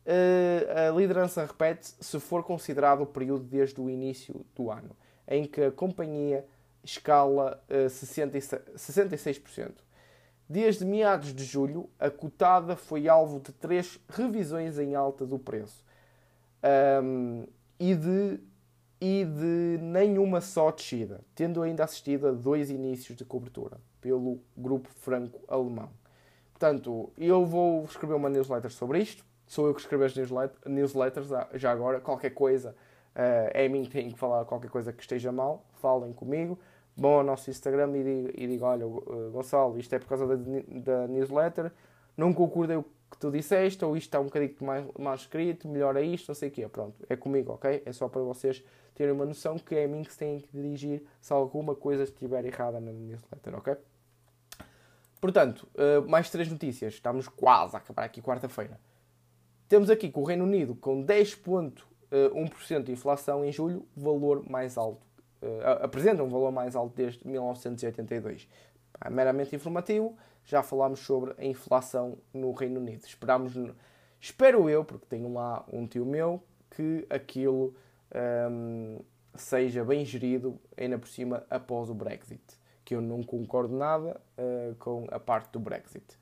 [0.06, 5.44] Uh, a liderança repete-se se for considerado o período desde o início do ano, em
[5.44, 6.46] que a companhia
[6.84, 8.60] escala uh, 66%.
[8.76, 9.72] 66%.
[10.48, 15.84] Desde meados de julho, a cotada foi alvo de três revisões em alta do preço
[17.02, 17.46] um,
[17.78, 18.40] e, de,
[18.98, 24.88] e de nenhuma só descida, tendo ainda assistido a dois inícios de cobertura pelo grupo
[24.88, 25.90] franco-alemão.
[26.52, 29.24] Portanto, eu vou escrever uma newsletter sobre isto.
[29.46, 30.14] Sou eu que escrevo as
[30.66, 32.00] newsletters já agora.
[32.00, 32.74] Qualquer coisa,
[33.16, 35.64] uh, é mim que tenho que falar qualquer coisa que esteja mal.
[35.74, 36.58] Falem comigo
[36.98, 40.26] vão ao nosso Instagram e digam, e digo, olha, uh, Gonçalo, isto é por causa
[40.26, 41.70] da, da newsletter,
[42.16, 46.02] não concordei o que tu disseste, ou isto está um bocadinho mais, mais escrito, melhora
[46.02, 46.68] isto, não sei o quê.
[46.68, 47.82] Pronto, é comigo, ok?
[47.86, 48.62] É só para vocês
[48.94, 52.02] terem uma noção que é a mim que se têm que dirigir se alguma coisa
[52.02, 53.76] estiver errada na newsletter, ok?
[55.20, 56.94] Portanto, uh, mais três notícias.
[56.94, 58.78] Estamos quase a acabar aqui quarta-feira.
[59.68, 64.76] Temos aqui com o Reino Unido com 10,1% uh, de inflação em julho, valor mais
[64.76, 65.08] alto
[65.42, 68.48] uh, apresenta um valor mais alto desde 1982.
[69.00, 73.04] É meramente informativo, já falámos sobre a inflação no Reino Unido.
[73.04, 73.52] Esperamos,
[74.20, 77.74] espero eu, porque tenho lá um tio meu, que aquilo
[78.50, 79.00] um, ehm,
[79.34, 82.42] seja bem gerido, ainda por cima, após o Brexit.
[82.84, 86.18] Que eu não concordo nada uh, com a parte do Brexit.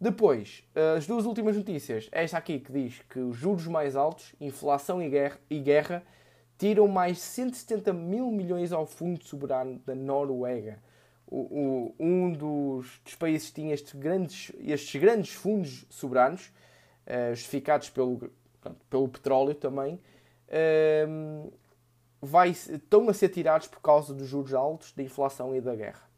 [0.00, 0.64] Depois,
[0.96, 2.08] as duas últimas notícias.
[2.12, 6.02] Esta aqui que diz que os juros mais altos, inflação e guerra, e guerra
[6.58, 10.78] tiram mais 170 mil milhões ao Fundo Soberano da Noruega.
[11.26, 16.52] O, o, um dos, dos, países que tinha estes grandes, estes grandes fundos soberanos,
[17.06, 18.30] uh, justificados pelo,
[18.60, 19.94] pronto, pelo petróleo também,
[20.48, 21.52] uh,
[22.20, 26.08] vai, estão a ser tirados por causa dos juros altos, da inflação e da guerra.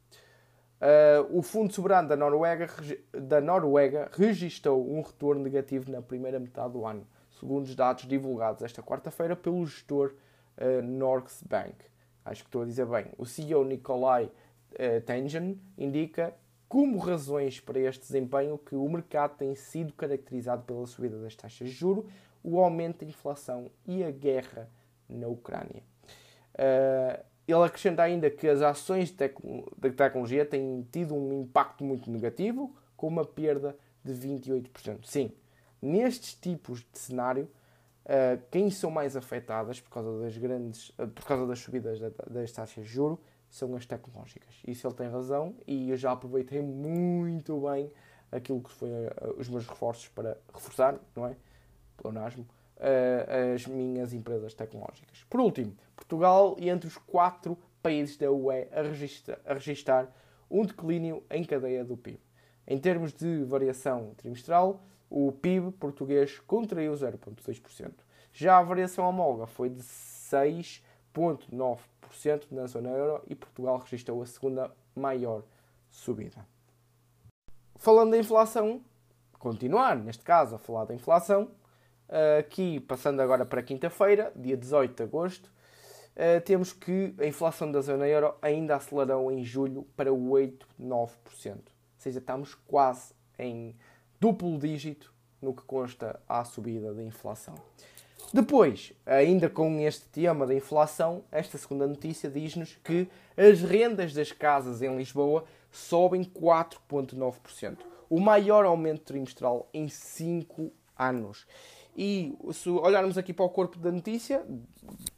[0.76, 2.68] Uh, o Fundo Soberano da Noruega,
[3.12, 8.62] da Noruega registrou um retorno negativo na primeira metade do ano, segundo os dados divulgados
[8.62, 10.14] esta quarta-feira pelo gestor
[10.58, 11.76] uh, Bank.
[12.24, 13.06] Acho que estou a dizer bem.
[13.16, 16.34] O CEO Nikolai uh, Tengen indica
[16.68, 21.68] como razões para este desempenho que o mercado tem sido caracterizado pela subida das taxas
[21.68, 22.06] de juro,
[22.42, 24.68] o aumento da inflação e a guerra
[25.08, 25.82] na Ucrânia.
[26.54, 32.74] Uh, ele acrescenta ainda que as ações de, tecnologia têm tido um impacto muito negativo,
[32.96, 35.04] com uma perda de 28%.
[35.04, 35.32] Sim,
[35.80, 37.48] nestes tipos de cenário,
[38.06, 41.98] Uh, quem são mais afetadas por causa das grandes, uh, por causa das subidas
[42.30, 44.54] das taxas de juro são as tecnológicas.
[44.64, 47.90] Isso ele tem razão e eu já aproveitei muito bem
[48.30, 51.36] aquilo que foi uh, os meus reforços para reforçar, não é?
[51.96, 52.46] Pleonasmo,
[53.54, 55.24] as minhas empresas tecnológicas.
[55.28, 60.12] Por último, Portugal e entre os quatro países da UE a registrar, a registrar
[60.50, 62.20] um declínio em cadeia do PIB.
[62.66, 67.92] Em termos de variação trimestral, o PIB português contraiu 0,2%.
[68.32, 74.70] Já a variação homóloga foi de 6,9% na zona euro e Portugal registrou a segunda
[74.94, 75.42] maior
[75.88, 76.46] subida.
[77.76, 78.84] Falando da inflação,
[79.38, 81.52] continuar neste caso a falar da inflação,
[82.38, 85.50] aqui passando agora para quinta-feira, dia 18 de agosto,
[86.44, 91.54] temos que a inflação da zona euro ainda acelerou em julho para 8,9%.
[91.54, 91.62] Ou
[91.98, 93.76] seja, estamos quase em
[94.18, 97.54] duplo dígito no que consta à subida da inflação.
[98.32, 104.32] Depois, ainda com este tema da inflação, esta segunda notícia diz-nos que as rendas das
[104.32, 111.46] casas em Lisboa sobem 4,9%, o maior aumento trimestral em 5 anos.
[111.96, 114.44] E se olharmos aqui para o corpo da notícia,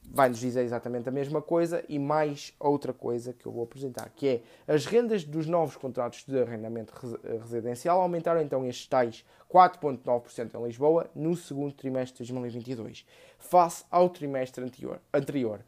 [0.05, 4.29] vai-nos dizer exatamente a mesma coisa e mais outra coisa que eu vou apresentar, que
[4.29, 6.93] é as rendas dos novos contratos de arrendamento
[7.41, 13.05] residencial aumentaram então estes tais 4,9% em Lisboa no segundo trimestre de 2022,
[13.39, 15.61] face ao trimestre anterior, anterior,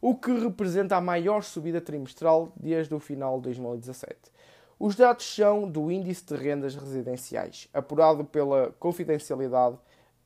[0.00, 4.14] o que representa a maior subida trimestral desde o final de 2017.
[4.78, 9.76] Os dados são do Índice de Rendas Residenciais, apurado pela Confidencialidade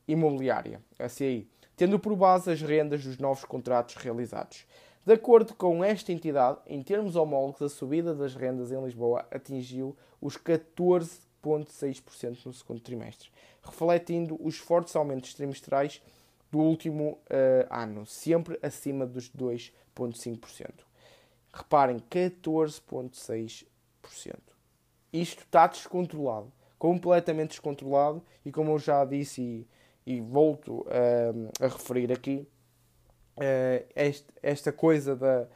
[0.07, 4.65] Imobiliária, a CI tendo por base as rendas dos novos contratos realizados.
[5.05, 9.95] De acordo com esta entidade, em termos homólogos, a subida das rendas em Lisboa atingiu
[10.19, 13.29] os 14,6% no segundo trimestre,
[13.61, 16.01] refletindo os fortes aumentos trimestrais
[16.51, 20.71] do último uh, ano, sempre acima dos 2,5%.
[21.53, 23.65] Reparem, 14,6%.
[25.13, 29.67] Isto está descontrolado, completamente descontrolado, e como eu já disse e,
[30.05, 32.47] e volto uh, a referir aqui,
[33.37, 35.47] uh, este, esta coisa da.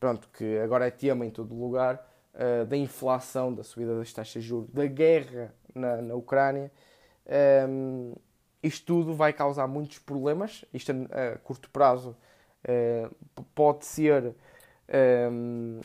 [0.00, 4.42] Pronto, que agora é tema em todo lugar, uh, da inflação, da subida das taxas
[4.42, 6.72] de juros, da guerra na, na Ucrânia.
[7.68, 8.14] Um,
[8.62, 10.64] isto tudo vai causar muitos problemas.
[10.72, 12.16] Isto a, a curto prazo
[13.54, 14.34] pode ser.
[15.30, 15.80] Um,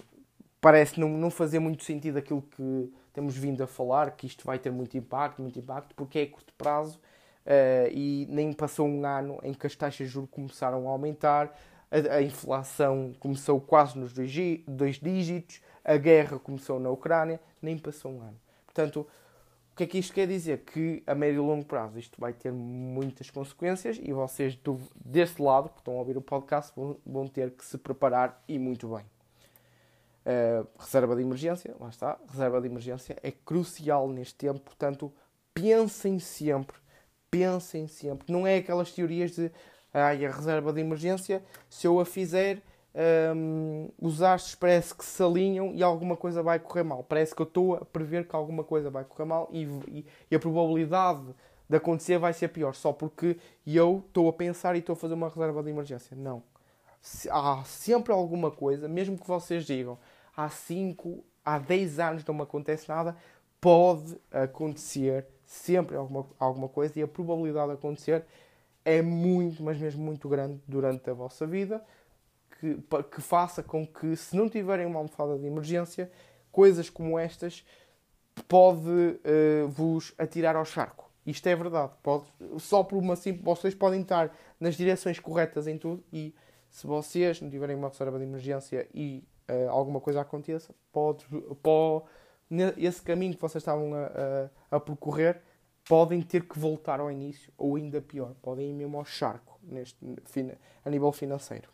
[0.59, 4.59] parece não, não fazer muito sentido aquilo que temos vindo a falar, que isto vai
[4.59, 6.99] ter muito impacto, muito impacto, porque é a curto prazo
[7.47, 11.57] uh, e nem passou um ano em que as taxas de juros começaram a aumentar,
[11.89, 14.31] a, a inflação começou quase nos dois,
[14.67, 18.39] dois dígitos, a guerra começou na Ucrânia, nem passou um ano.
[18.65, 19.07] Portanto,
[19.71, 20.59] o que é que isto quer dizer?
[20.65, 25.41] Que a médio e longo prazo isto vai ter muitas consequências e vocês do, deste
[25.41, 28.87] lado, que estão a ouvir o podcast, vão, vão ter que se preparar e muito
[28.87, 29.05] bem.
[30.25, 35.13] Uh, reserva de emergência, lá está, reserva de emergência é crucial neste tempo, portanto,
[35.53, 36.75] pensem sempre
[37.29, 38.31] pensem sempre.
[38.31, 39.51] Não é aquelas teorias de
[39.93, 42.61] ai, a reserva de emergência, se eu a fizer,
[43.35, 47.03] um, os astros parece que se alinham e alguma coisa vai correr mal.
[47.03, 50.35] Parece que eu estou a prever que alguma coisa vai correr mal e, e, e
[50.35, 51.33] a probabilidade
[51.69, 55.13] de acontecer vai ser pior, só porque eu estou a pensar e estou a fazer
[55.13, 56.15] uma reserva de emergência.
[56.15, 56.41] Não.
[57.29, 59.97] Há sempre alguma coisa, mesmo que vocês digam
[60.35, 63.15] há 5, há 10 anos não me acontece nada,
[63.59, 68.25] pode acontecer sempre alguma, alguma coisa e a probabilidade de acontecer
[68.83, 71.83] é muito, mas mesmo muito grande durante a vossa vida,
[72.59, 72.77] que,
[73.11, 76.11] que faça com que, se não tiverem uma almofada de emergência,
[76.51, 77.65] coisas como estas
[78.47, 81.09] pode uh, vos atirar ao charco.
[81.25, 81.91] Isto é verdade.
[82.03, 82.25] Pode,
[82.59, 83.43] só por uma simples.
[83.43, 86.33] Vocês podem estar nas direções corretas em tudo e
[86.69, 91.25] se vocês não tiverem uma reserva de emergência e uh, alguma coisa aconteça, pode,
[91.61, 92.05] pode
[92.77, 94.05] esse caminho que vocês estavam a,
[94.71, 95.41] a, a, percorrer,
[95.87, 99.97] podem ter que voltar ao início, ou ainda pior, podem ir mesmo ao charco neste,
[100.83, 101.69] a nível financeiro.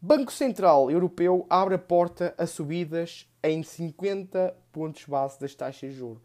[0.00, 5.96] Banco Central Europeu abre a porta a subidas em 50 pontos base das taxas de
[5.96, 6.22] juros.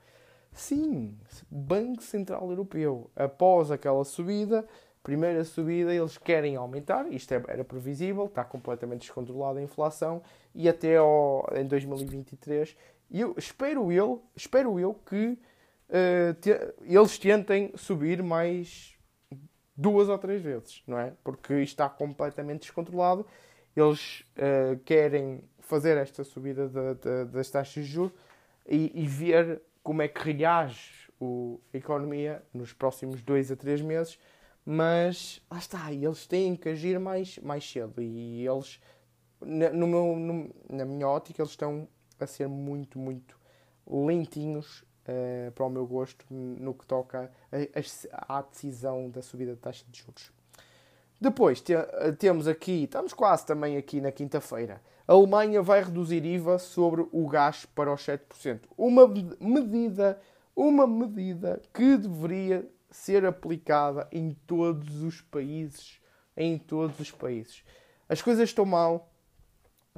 [0.52, 1.18] Sim,
[1.50, 4.68] Banco Central Europeu, após aquela subida,
[5.02, 10.22] primeira subida, eles querem aumentar, isto é, era previsível, está completamente descontrolada a inflação,
[10.54, 12.76] e até ao, em 2023
[13.10, 15.38] e eu espero eu, espero eu que
[15.90, 16.52] uh, te,
[16.84, 18.96] eles tentem subir mais
[19.76, 21.14] duas ou três vezes, não é?
[21.24, 23.26] Porque está completamente descontrolado.
[23.76, 28.12] Eles uh, querem fazer esta subida de, de, das taxas de juros
[28.68, 33.82] e, e, ver como é que reage o, a economia nos próximos dois a três
[33.82, 34.20] meses.
[34.66, 38.82] Mas lá está, eles têm que agir mais, mais cedo e eles,
[39.40, 41.88] na, no meu, no, na minha ótica, eles estão
[42.24, 43.40] a ser muito, muito
[43.88, 47.32] lentinhos uh, para o meu gosto no que toca
[48.28, 50.32] à decisão da subida da taxa de juros.
[51.22, 51.74] Depois te,
[52.18, 54.82] temos aqui, estamos quase também aqui na quinta-feira.
[55.06, 58.62] A Alemanha vai reduzir IVA sobre o gás para os 7%.
[58.78, 60.22] Uma medida,
[60.56, 66.00] uma medida que deveria ser aplicada em todos os países,
[66.38, 67.64] em todos os países.
[68.08, 69.12] As coisas estão mal,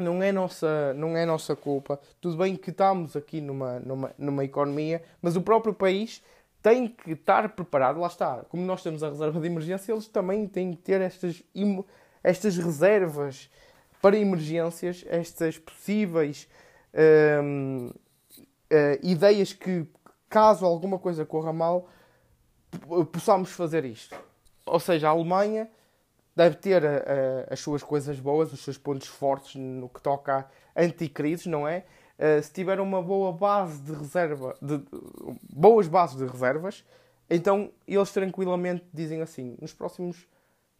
[0.02, 2.00] não é nossa, não é nossa culpa.
[2.20, 6.22] Tudo bem que estamos aqui numa, numa, numa economia, mas o próprio país
[6.62, 8.00] tem que estar preparado.
[8.00, 11.42] Lá está, como nós temos a reserva de emergência, eles também têm que ter estas,
[12.24, 13.50] estas reservas
[14.02, 16.48] para emergências, estas possíveis
[17.44, 19.86] hum, uh, ideias que,
[20.30, 21.88] caso alguma coisa corra mal,
[23.12, 24.16] possamos fazer isto.
[24.66, 25.70] Ou seja, a Alemanha
[26.36, 30.50] deve ter a, a, as suas coisas boas, os seus pontos fortes no que toca
[30.76, 31.84] a anticrises, não é?
[32.18, 34.80] Uh, se tiver uma boa base de reserva, de,
[35.52, 36.84] boas bases de reservas,
[37.30, 40.28] então eles tranquilamente dizem assim: nos próximos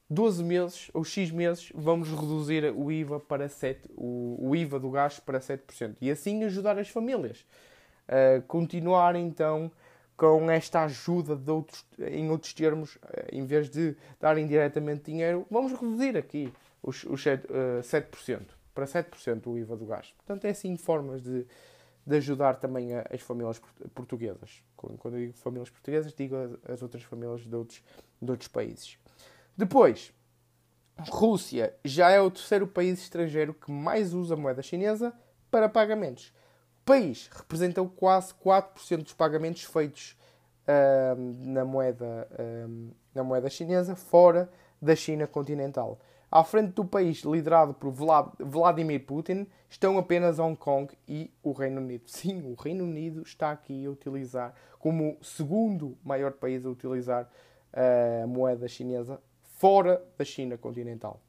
[0.10, 4.92] 12 meses ou X meses vamos reduzir o IVA para 7, o, o IVA do
[4.92, 5.96] gás para 7%.
[6.02, 7.46] E assim ajudar as famílias
[8.08, 9.72] a continuar então
[10.22, 15.48] com esta ajuda de outros, em outros termos, eh, em vez de darem diretamente dinheiro,
[15.50, 16.54] vamos reduzir aqui
[16.84, 18.42] os, os 7%, uh, 7%
[18.72, 20.14] para 7% o IVA do gás.
[20.18, 21.44] Portanto, é assim formas de,
[22.06, 23.60] de ajudar também as famílias
[23.96, 24.64] portuguesas.
[24.78, 26.36] Quando digo famílias portuguesas, digo
[26.70, 27.84] as outras famílias de outros,
[28.22, 29.00] de outros países.
[29.58, 30.14] Depois,
[31.10, 35.12] Rússia já é o terceiro país estrangeiro que mais usa moeda chinesa
[35.50, 36.32] para pagamentos.
[36.92, 40.14] País representa quase 4% dos pagamentos feitos
[40.68, 46.02] uh, na, moeda, uh, na moeda chinesa fora da China continental.
[46.30, 47.94] À frente do país liderado por
[48.38, 52.04] Vladimir Putin estão apenas Hong Kong e o Reino Unido.
[52.12, 57.30] Sim, o Reino Unido está aqui a utilizar como segundo maior país a utilizar
[57.72, 61.22] a moeda chinesa fora da China continental.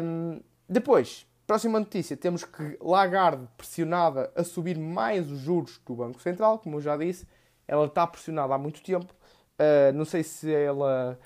[0.00, 6.22] Um, depois, próxima notícia, temos que Lagarde pressionada a subir mais os juros do Banco
[6.22, 7.26] Central, como eu já disse,
[7.66, 9.12] ela está pressionada há muito tempo.
[9.58, 11.18] Uh, não sei se ela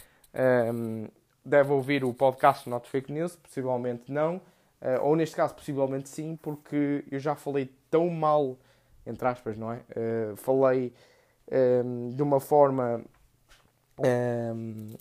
[0.73, 1.07] um,
[1.45, 6.39] deve ouvir o podcast Not Fake News, possivelmente não, uh, ou neste caso, possivelmente sim,
[6.41, 8.57] porque eu já falei tão mal,
[9.07, 9.83] entre aspas, não é?
[9.91, 10.95] Uh, falei
[11.85, 13.05] um, de uma forma
[14.43, 14.97] um,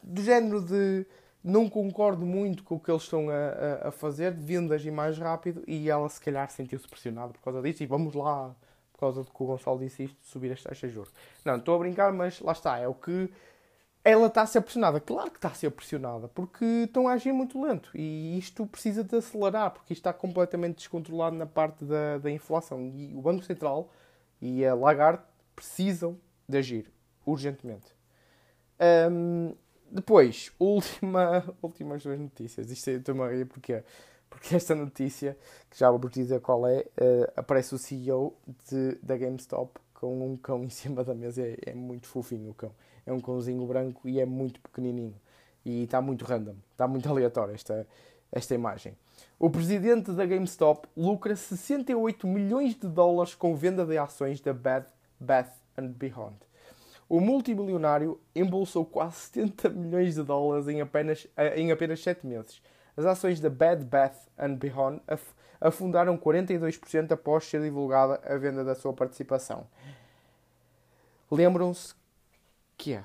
[0.00, 1.04] do género de
[1.42, 5.62] não concordo muito com o que eles estão a, a, fazer, deviam agir mais rápido
[5.66, 8.54] e ela se calhar sentiu-se pressionada por causa disso e vamos lá,
[8.92, 11.12] por causa de que o Gonçalo disse isto, subir as taxas de juros.
[11.44, 13.30] Não, estou a brincar, mas lá está, é o que
[14.04, 15.00] ela está a ser pressionada.
[15.00, 19.02] Claro que está a ser pressionada, porque estão a agir muito lento e isto precisa
[19.02, 22.80] de acelerar, porque isto está completamente descontrolado na parte da, da inflação.
[22.82, 23.90] E o Banco Central
[24.40, 25.22] e a Lagarde
[25.54, 26.18] precisam
[26.48, 26.92] de agir
[27.24, 27.94] urgentemente.
[29.10, 29.54] Um,
[29.90, 32.70] depois, última, últimas duas notícias.
[32.70, 33.82] Isto estou-me a rir porque,
[34.28, 35.36] porque esta notícia,
[35.68, 38.36] que já vou dizer qual é, uh, aparece o CEO
[38.68, 41.42] de, da GameStop com um cão em cima da mesa.
[41.42, 42.72] É, é muito fofinho o cão
[43.10, 45.16] é um cãozinho branco e é muito pequenininho.
[45.64, 47.86] E está muito random, está muito aleatório esta,
[48.32, 48.96] esta imagem.
[49.38, 54.86] O presidente da GameStop lucra 68 milhões de dólares com venda de ações da Bed
[55.18, 56.36] Bath Beyond.
[57.10, 62.62] O multimilionário embolsou quase 70 milhões de dólares em apenas, em apenas 7 meses.
[62.96, 64.14] As ações da Bed Bath
[64.56, 65.02] Beyond
[65.60, 69.66] afundaram 42% após ser divulgada a venda da sua participação.
[71.28, 71.96] Lembram-se
[72.78, 73.04] que é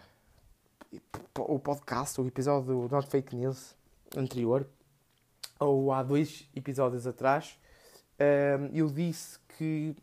[1.40, 3.76] o podcast, o episódio do Not Fake News
[4.16, 4.70] anterior,
[5.60, 7.60] ou há dois episódios atrás,
[8.20, 9.96] ehm, eu disse que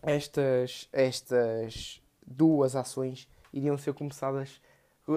[0.00, 1.99] estas, estas
[2.30, 4.60] duas ações iriam ser começadas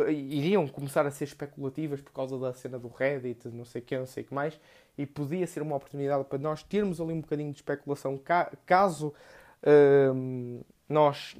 [0.09, 4.07] iriam começar a ser especulativas por causa da cena do Reddit, não sei que, não
[4.07, 4.59] sei que mais,
[4.97, 8.19] e podia ser uma oportunidade para nós termos ali um bocadinho de especulação
[8.65, 9.13] caso
[9.61, 11.35] ehm, nós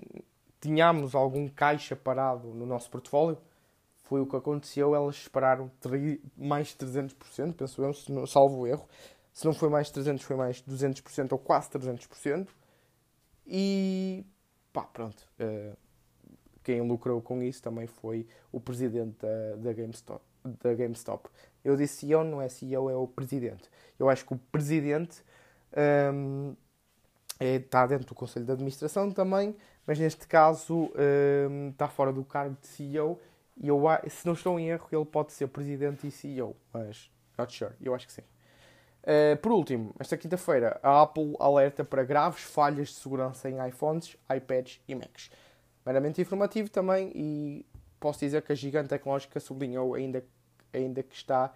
[0.62, 3.38] tínhamos algum caixa parado no nosso portfólio,
[4.04, 4.96] foi o que aconteceu.
[4.96, 5.72] Elas esperaram
[6.38, 8.88] mais de 300%, penso eu, se não, salvo erro.
[9.34, 12.48] Se não foi mais de 300, foi mais de 200% ou quase 300%.
[13.48, 14.26] E
[14.74, 15.26] pá, pronto.
[15.40, 15.78] Uh,
[16.64, 21.30] quem lucrou com isso também foi o presidente da, da, GameStop, da GameStop.
[21.64, 23.70] Eu disse CEO, não é CEO, é o presidente.
[24.00, 25.22] Eu acho que o presidente
[26.14, 26.56] um, ehm,
[27.40, 29.56] é, está dentro do conselho de administração também,
[29.86, 30.92] mas neste caso
[31.50, 33.20] um, está fora do cargo de CEO
[33.58, 37.54] e eu, se não estou em erro, ele pode ser presidente e CEO, mas not
[37.54, 38.24] sure, eu acho que sim.
[39.04, 44.16] Uh, por último, esta quinta-feira, a Apple alerta para graves falhas de segurança em iPhones,
[44.34, 45.30] iPads e Macs.
[45.86, 47.66] Meramente informativo também, e
[48.00, 50.24] posso dizer que a gigante tecnológica sublinhou ainda,
[50.74, 51.54] ainda que está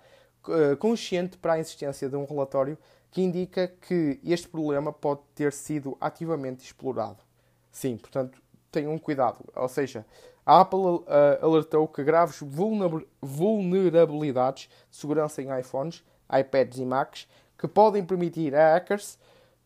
[0.48, 2.78] uh, consciente para a existência de um relatório
[3.10, 7.24] que indica que este problema pode ter sido ativamente explorado.
[7.72, 9.46] Sim, portanto, tenham cuidado.
[9.56, 10.06] Ou seja,
[10.46, 11.06] a Apple uh,
[11.42, 12.42] alertou que graves
[13.22, 19.18] vulnerabilidades de segurança em iPhones, iPads e Macs que podem permitir a hackers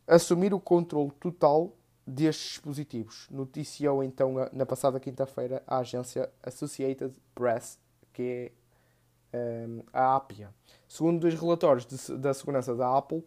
[0.08, 3.28] assumir o controle total destes dispositivos.
[3.30, 7.80] Noticiou então na passada quinta-feira a agência Associated Press,
[8.14, 8.52] que
[9.34, 10.54] é um, a APIA.
[10.88, 13.24] Segundo dois relatórios de, da segurança da Apple,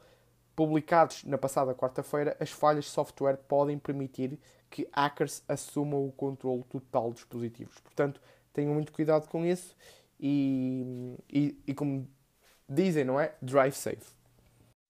[0.55, 4.39] publicados na passada quarta-feira, as falhas de software podem permitir
[4.71, 7.79] que hackers assumam o controle total dos dispositivos.
[7.81, 8.21] Portanto,
[8.53, 9.75] tenham muito cuidado com isso
[10.21, 12.09] e, e, e como
[12.69, 13.35] dizem, não é?
[13.41, 14.15] Drive safe.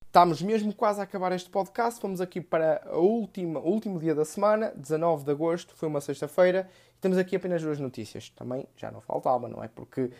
[0.06, 2.00] Estamos mesmo quase a acabar este podcast.
[2.00, 6.68] Vamos aqui para o último dia da semana, 19 de agosto, foi uma sexta-feira.
[7.00, 8.30] Temos aqui apenas duas notícias.
[8.30, 9.66] Também já não faltava, não é?
[9.66, 10.10] Porque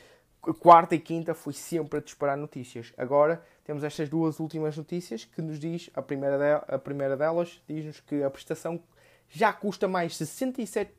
[0.52, 2.92] quarta e quinta foi sempre a disparar notícias.
[2.98, 7.62] Agora temos estas duas últimas notícias que nos diz, a primeira, de, a primeira delas
[7.66, 8.82] diz-nos que a prestação
[9.28, 10.92] já custa mais 67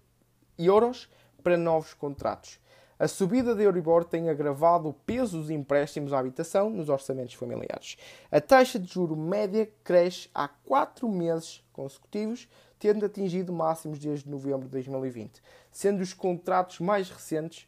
[0.58, 1.10] euros
[1.44, 2.60] para novos contratos.
[2.98, 7.98] A subida da Euribor tem agravado o peso dos empréstimos à habitação nos orçamentos familiares.
[8.32, 12.48] A taxa de juro média cresce há quatro meses consecutivos,
[12.80, 15.42] tendo atingido máximos desde novembro de 2020,
[15.72, 17.68] sendo os contratos mais recentes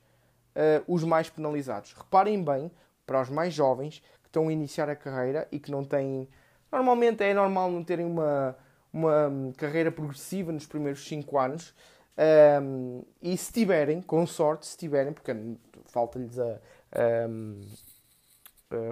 [0.87, 1.93] os mais penalizados.
[1.93, 2.71] Reparem bem,
[3.05, 6.27] para os mais jovens que estão a iniciar a carreira e que não têm.
[6.71, 8.57] Normalmente é normal não terem uma,
[8.91, 11.73] uma carreira progressiva nos primeiros 5 anos.
[12.17, 15.31] Um, e se tiverem, com sorte, se tiverem, porque
[15.85, 16.59] falta-lhes a,
[17.29, 17.61] um,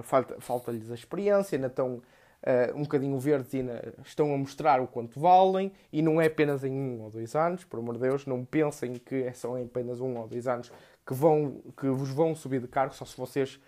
[0.02, 4.80] falta, falta-lhes a experiência, ainda estão uh, um bocadinho verdes e ainda estão a mostrar
[4.80, 8.02] o quanto valem, e não é apenas em um ou dois anos, por amor de
[8.02, 10.70] Deus, não pensem que é só em apenas um ou dois anos
[11.04, 13.60] que, vão, que vos vão subir de cargo, só se vocês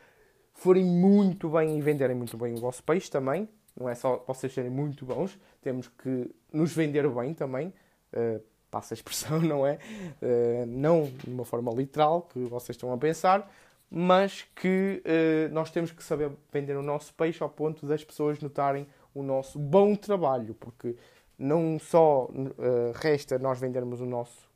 [0.55, 4.53] forem muito bem e venderem muito bem o vosso peixe também, não é só vocês
[4.53, 7.73] serem muito bons, temos que nos vender bem também.
[8.13, 9.79] Uh, passa a expressão, não é?
[10.23, 13.51] Uh, não de uma forma literal, que vocês estão a pensar,
[13.91, 18.41] mas que uh, nós temos que saber vender o nosso peixe ao ponto das pessoas
[18.41, 20.97] notarem o nosso bom trabalho, porque
[21.39, 24.49] não só uh, resta nós vendermos o nosso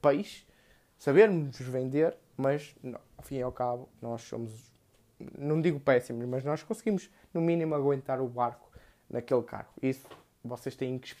[0.00, 0.46] peixe,
[0.96, 4.72] sabermos vender, mas não, ao fim e ao cabo nós somos,
[5.36, 8.70] não digo péssimos, mas nós conseguimos no mínimo aguentar o barco
[9.10, 9.68] naquele carro.
[9.82, 10.06] Isso
[10.44, 11.14] vocês têm que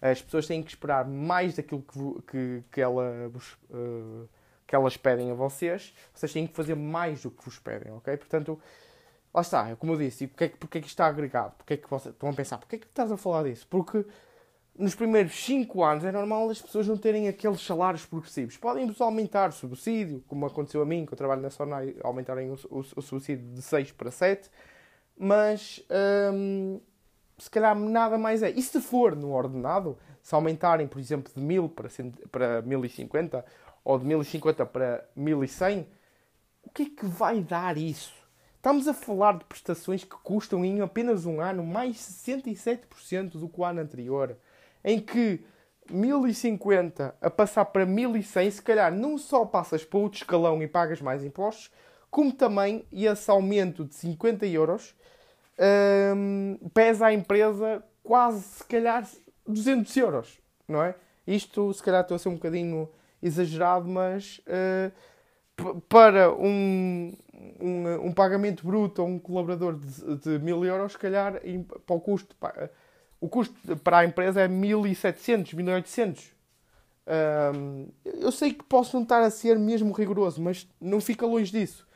[0.00, 3.30] as pessoas têm que esperar mais daquilo que, que, que, ela
[3.70, 4.28] uh,
[4.66, 5.94] que elas pedem a vocês.
[6.14, 8.16] Vocês têm que fazer mais do que vos pedem, ok?
[8.16, 8.58] Portanto,
[9.32, 10.24] lá está, é como eu disse.
[10.24, 11.54] E porque é que, que está agregado?
[11.58, 12.58] Porque que vocês estão a pensar?
[12.58, 13.66] Porque é que estás a falar disso?
[13.68, 14.06] Porque
[14.78, 18.56] nos primeiros 5 anos é normal as pessoas não terem aqueles salários progressivos.
[18.56, 22.54] Podem-vos aumentar o subsídio, como aconteceu a mim, que eu trabalho na Sonai, aumentarem o,
[22.70, 24.50] o, o subsídio de 6 para 7,
[25.18, 25.84] mas
[26.32, 26.80] hum,
[27.40, 28.50] se calhar nada mais é.
[28.50, 31.88] E se for no ordenado, se aumentarem, por exemplo, de 1000 para,
[32.30, 33.44] para 1050
[33.82, 35.86] ou de 1050 para 1100,
[36.62, 38.12] o que é que vai dar isso?
[38.56, 43.60] Estamos a falar de prestações que custam em apenas um ano mais 67% do que
[43.60, 44.36] o ano anterior,
[44.84, 45.42] em que
[45.90, 51.00] 1050 a passar para 1100, se calhar não só passas para outro escalão e pagas
[51.00, 51.70] mais impostos,
[52.10, 54.94] como também esse aumento de 50 euros
[56.72, 59.06] pesa à empresa quase, se calhar,
[59.46, 60.94] 200 euros, não é?
[61.26, 62.88] Isto, se calhar, estou a ser um bocadinho
[63.22, 67.12] exagerado, mas uh, para um,
[67.60, 71.34] um, um, pagamento bruto a um colaborador de, de 1000 euros, se calhar,
[71.86, 72.70] para o custo, para,
[73.20, 76.40] o custo para a empresa é 1700, 1800.
[77.54, 81.50] Um, eu sei que posso não estar a ser mesmo rigoroso, mas não fica longe
[81.50, 81.86] disso.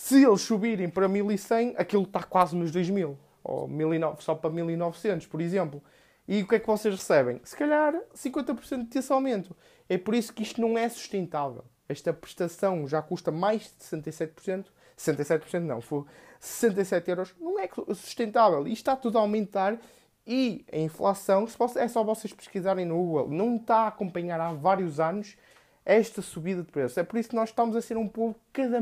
[0.00, 3.18] Se eles subirem para 1100, aquilo está quase nos 2000.
[3.42, 5.82] Ou 1900, só para 1900, por exemplo.
[6.26, 7.40] E o que é que vocês recebem?
[7.42, 9.56] Se calhar 50% desse aumento.
[9.88, 11.64] É por isso que isto não é sustentável.
[11.88, 14.66] Esta prestação já custa mais de 67%.
[14.96, 16.04] 67% não, foi
[16.38, 17.34] 67 euros.
[17.40, 18.68] Não é sustentável.
[18.68, 19.80] Isto está tudo a aumentar
[20.24, 25.00] e a inflação, é só vocês pesquisarem no Google, não está a acompanhar há vários
[25.00, 25.36] anos
[25.84, 26.98] esta subida de preços.
[26.98, 28.80] É por isso que nós estamos a ser um povo cada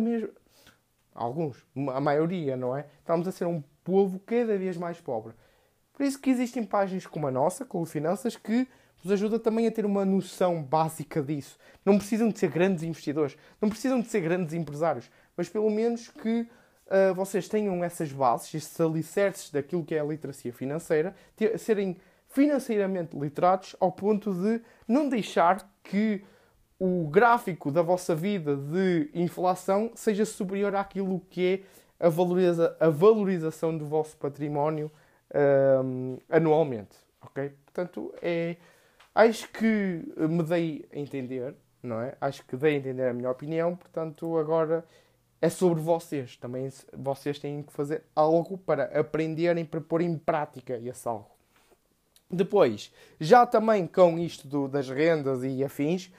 [1.17, 2.87] alguns, a maioria, não é?
[3.01, 5.33] Estamos a ser um povo cada vez mais pobre.
[5.93, 8.69] Por isso que existem páginas como a nossa, com Finanças, que
[9.03, 11.59] vos ajuda também a ter uma noção básica disso.
[11.85, 16.09] Não precisam de ser grandes investidores, não precisam de ser grandes empresários, mas pelo menos
[16.09, 21.59] que uh, vocês tenham essas bases, esses alicerces daquilo que é a literacia financeira, ter,
[21.59, 21.97] serem
[22.29, 26.23] financeiramente literados ao ponto de não deixar que
[26.79, 31.65] o gráfico da vossa vida de inflação seja superior àquilo que
[32.01, 34.91] é a, valoriza a valorização do vosso património
[35.85, 36.97] um, anualmente.
[37.21, 37.53] Ok?
[37.65, 38.57] Portanto, é,
[39.15, 42.17] acho que me dei a entender, não é?
[42.21, 44.85] Acho que dei a entender a minha opinião, portanto, agora
[45.41, 46.37] é sobre vocês.
[46.37, 51.31] Também vocês têm que fazer algo para aprenderem, para pôr em prática esse algo.
[52.31, 56.11] Depois, já também com isto do, das rendas e afins,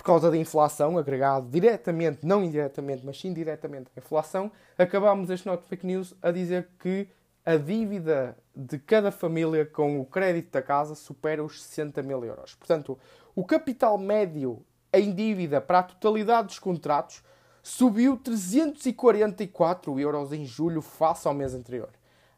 [0.00, 5.46] por causa da inflação, agregado diretamente, não indiretamente, mas sim diretamente à inflação, acabámos este
[5.46, 7.06] Not Fake News a dizer que
[7.44, 12.54] a dívida de cada família com o crédito da casa supera os 60 mil euros.
[12.54, 12.98] Portanto,
[13.34, 17.22] o capital médio em dívida para a totalidade dos contratos
[17.62, 21.90] subiu 344 euros em julho face ao mês anterior.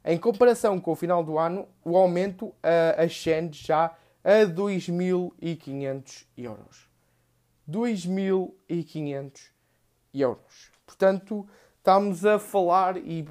[0.05, 2.55] Em comparação com o final do ano, o aumento uh,
[2.99, 3.95] ascende já
[4.25, 6.92] a 2.500 euros.
[7.73, 9.51] 2.500
[10.15, 10.71] euros.
[10.85, 11.49] Portanto,
[11.79, 13.25] estamos a falar e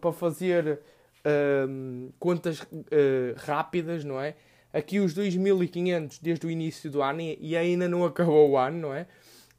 [0.00, 0.80] para fazer
[1.24, 4.36] uh, contas uh, rápidas, não é?
[4.72, 8.94] Aqui os 2.500 desde o início do ano e ainda não acabou o ano, não
[8.94, 9.06] é?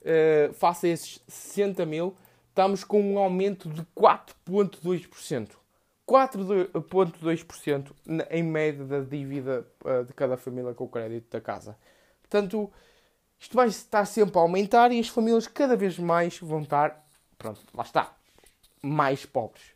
[0.01, 2.15] Uh, face a esses 60 mil,
[2.49, 5.49] estamos com um aumento de 4,2%.
[6.07, 7.91] 4,2%
[8.29, 11.77] em média da dívida uh, de cada família com o crédito da casa.
[12.21, 12.71] Portanto,
[13.39, 17.07] isto vai estar sempre a aumentar e as famílias cada vez mais vão estar,
[17.37, 18.15] pronto, lá está,
[18.81, 19.75] mais pobres.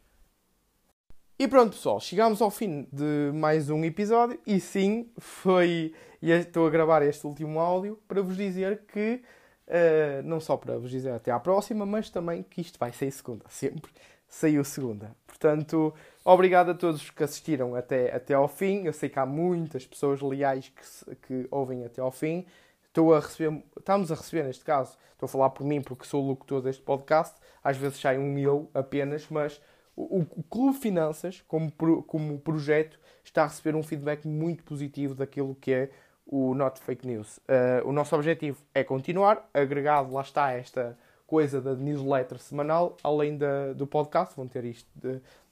[1.38, 5.93] E pronto, pessoal, chegamos ao fim de mais um episódio e sim, foi.
[6.22, 9.24] E estou a gravar este último áudio para vos dizer que,
[9.68, 13.12] uh, não só para vos dizer até à próxima, mas também que isto vai sair
[13.12, 13.91] segunda, sempre
[14.32, 15.16] saiu segunda.
[15.28, 15.93] Portanto,
[16.24, 18.86] obrigado a todos que assistiram até, até ao fim.
[18.86, 22.45] Eu sei que há muitas pessoas leais que, que ouvem até ao fim.
[22.92, 26.22] Estou a receber, estamos a receber neste caso, estou a falar por mim porque sou
[26.22, 27.34] o locutor deste podcast,
[27.64, 29.62] às vezes sai um eu apenas, mas
[29.96, 31.72] o, o Clube Finanças, como,
[32.06, 35.89] como projeto, está a receber um feedback muito positivo daquilo que é
[36.26, 37.38] o Not Fake News.
[37.38, 43.38] Uh, o nosso objetivo é continuar, agregado, lá está, esta coisa da newsletter semanal, além
[43.38, 44.89] da, do podcast, vão ter isto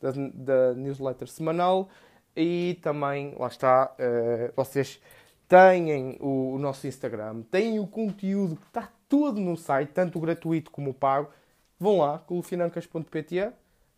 [0.01, 1.87] da, da newsletter semanal
[2.35, 5.01] e também, lá está, uh, vocês
[5.49, 10.21] têm o, o, nosso Instagram, têm o conteúdo que está todo no site, tanto o
[10.21, 11.29] gratuito como o pago.
[11.77, 13.51] Vão lá, clubefinancas.pt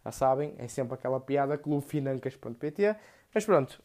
[0.03, 2.95] já sabem, é sempre aquela piada clubefinancas.pt.
[3.33, 3.81] Mas pronto,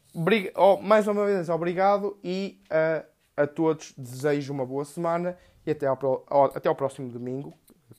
[0.54, 3.06] oh, mais uma vez obrigado e uh,
[3.36, 5.98] a todos desejo uma boa semana e até ao,
[6.54, 7.52] até ao próximo domingo,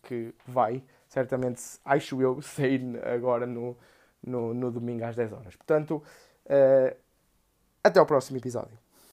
[0.03, 3.77] que vai, certamente, acho eu, sair agora no,
[4.25, 5.55] no, no domingo às 10 horas.
[5.55, 6.03] Portanto,
[6.45, 6.97] uh,
[7.83, 8.77] até ao próximo episódio.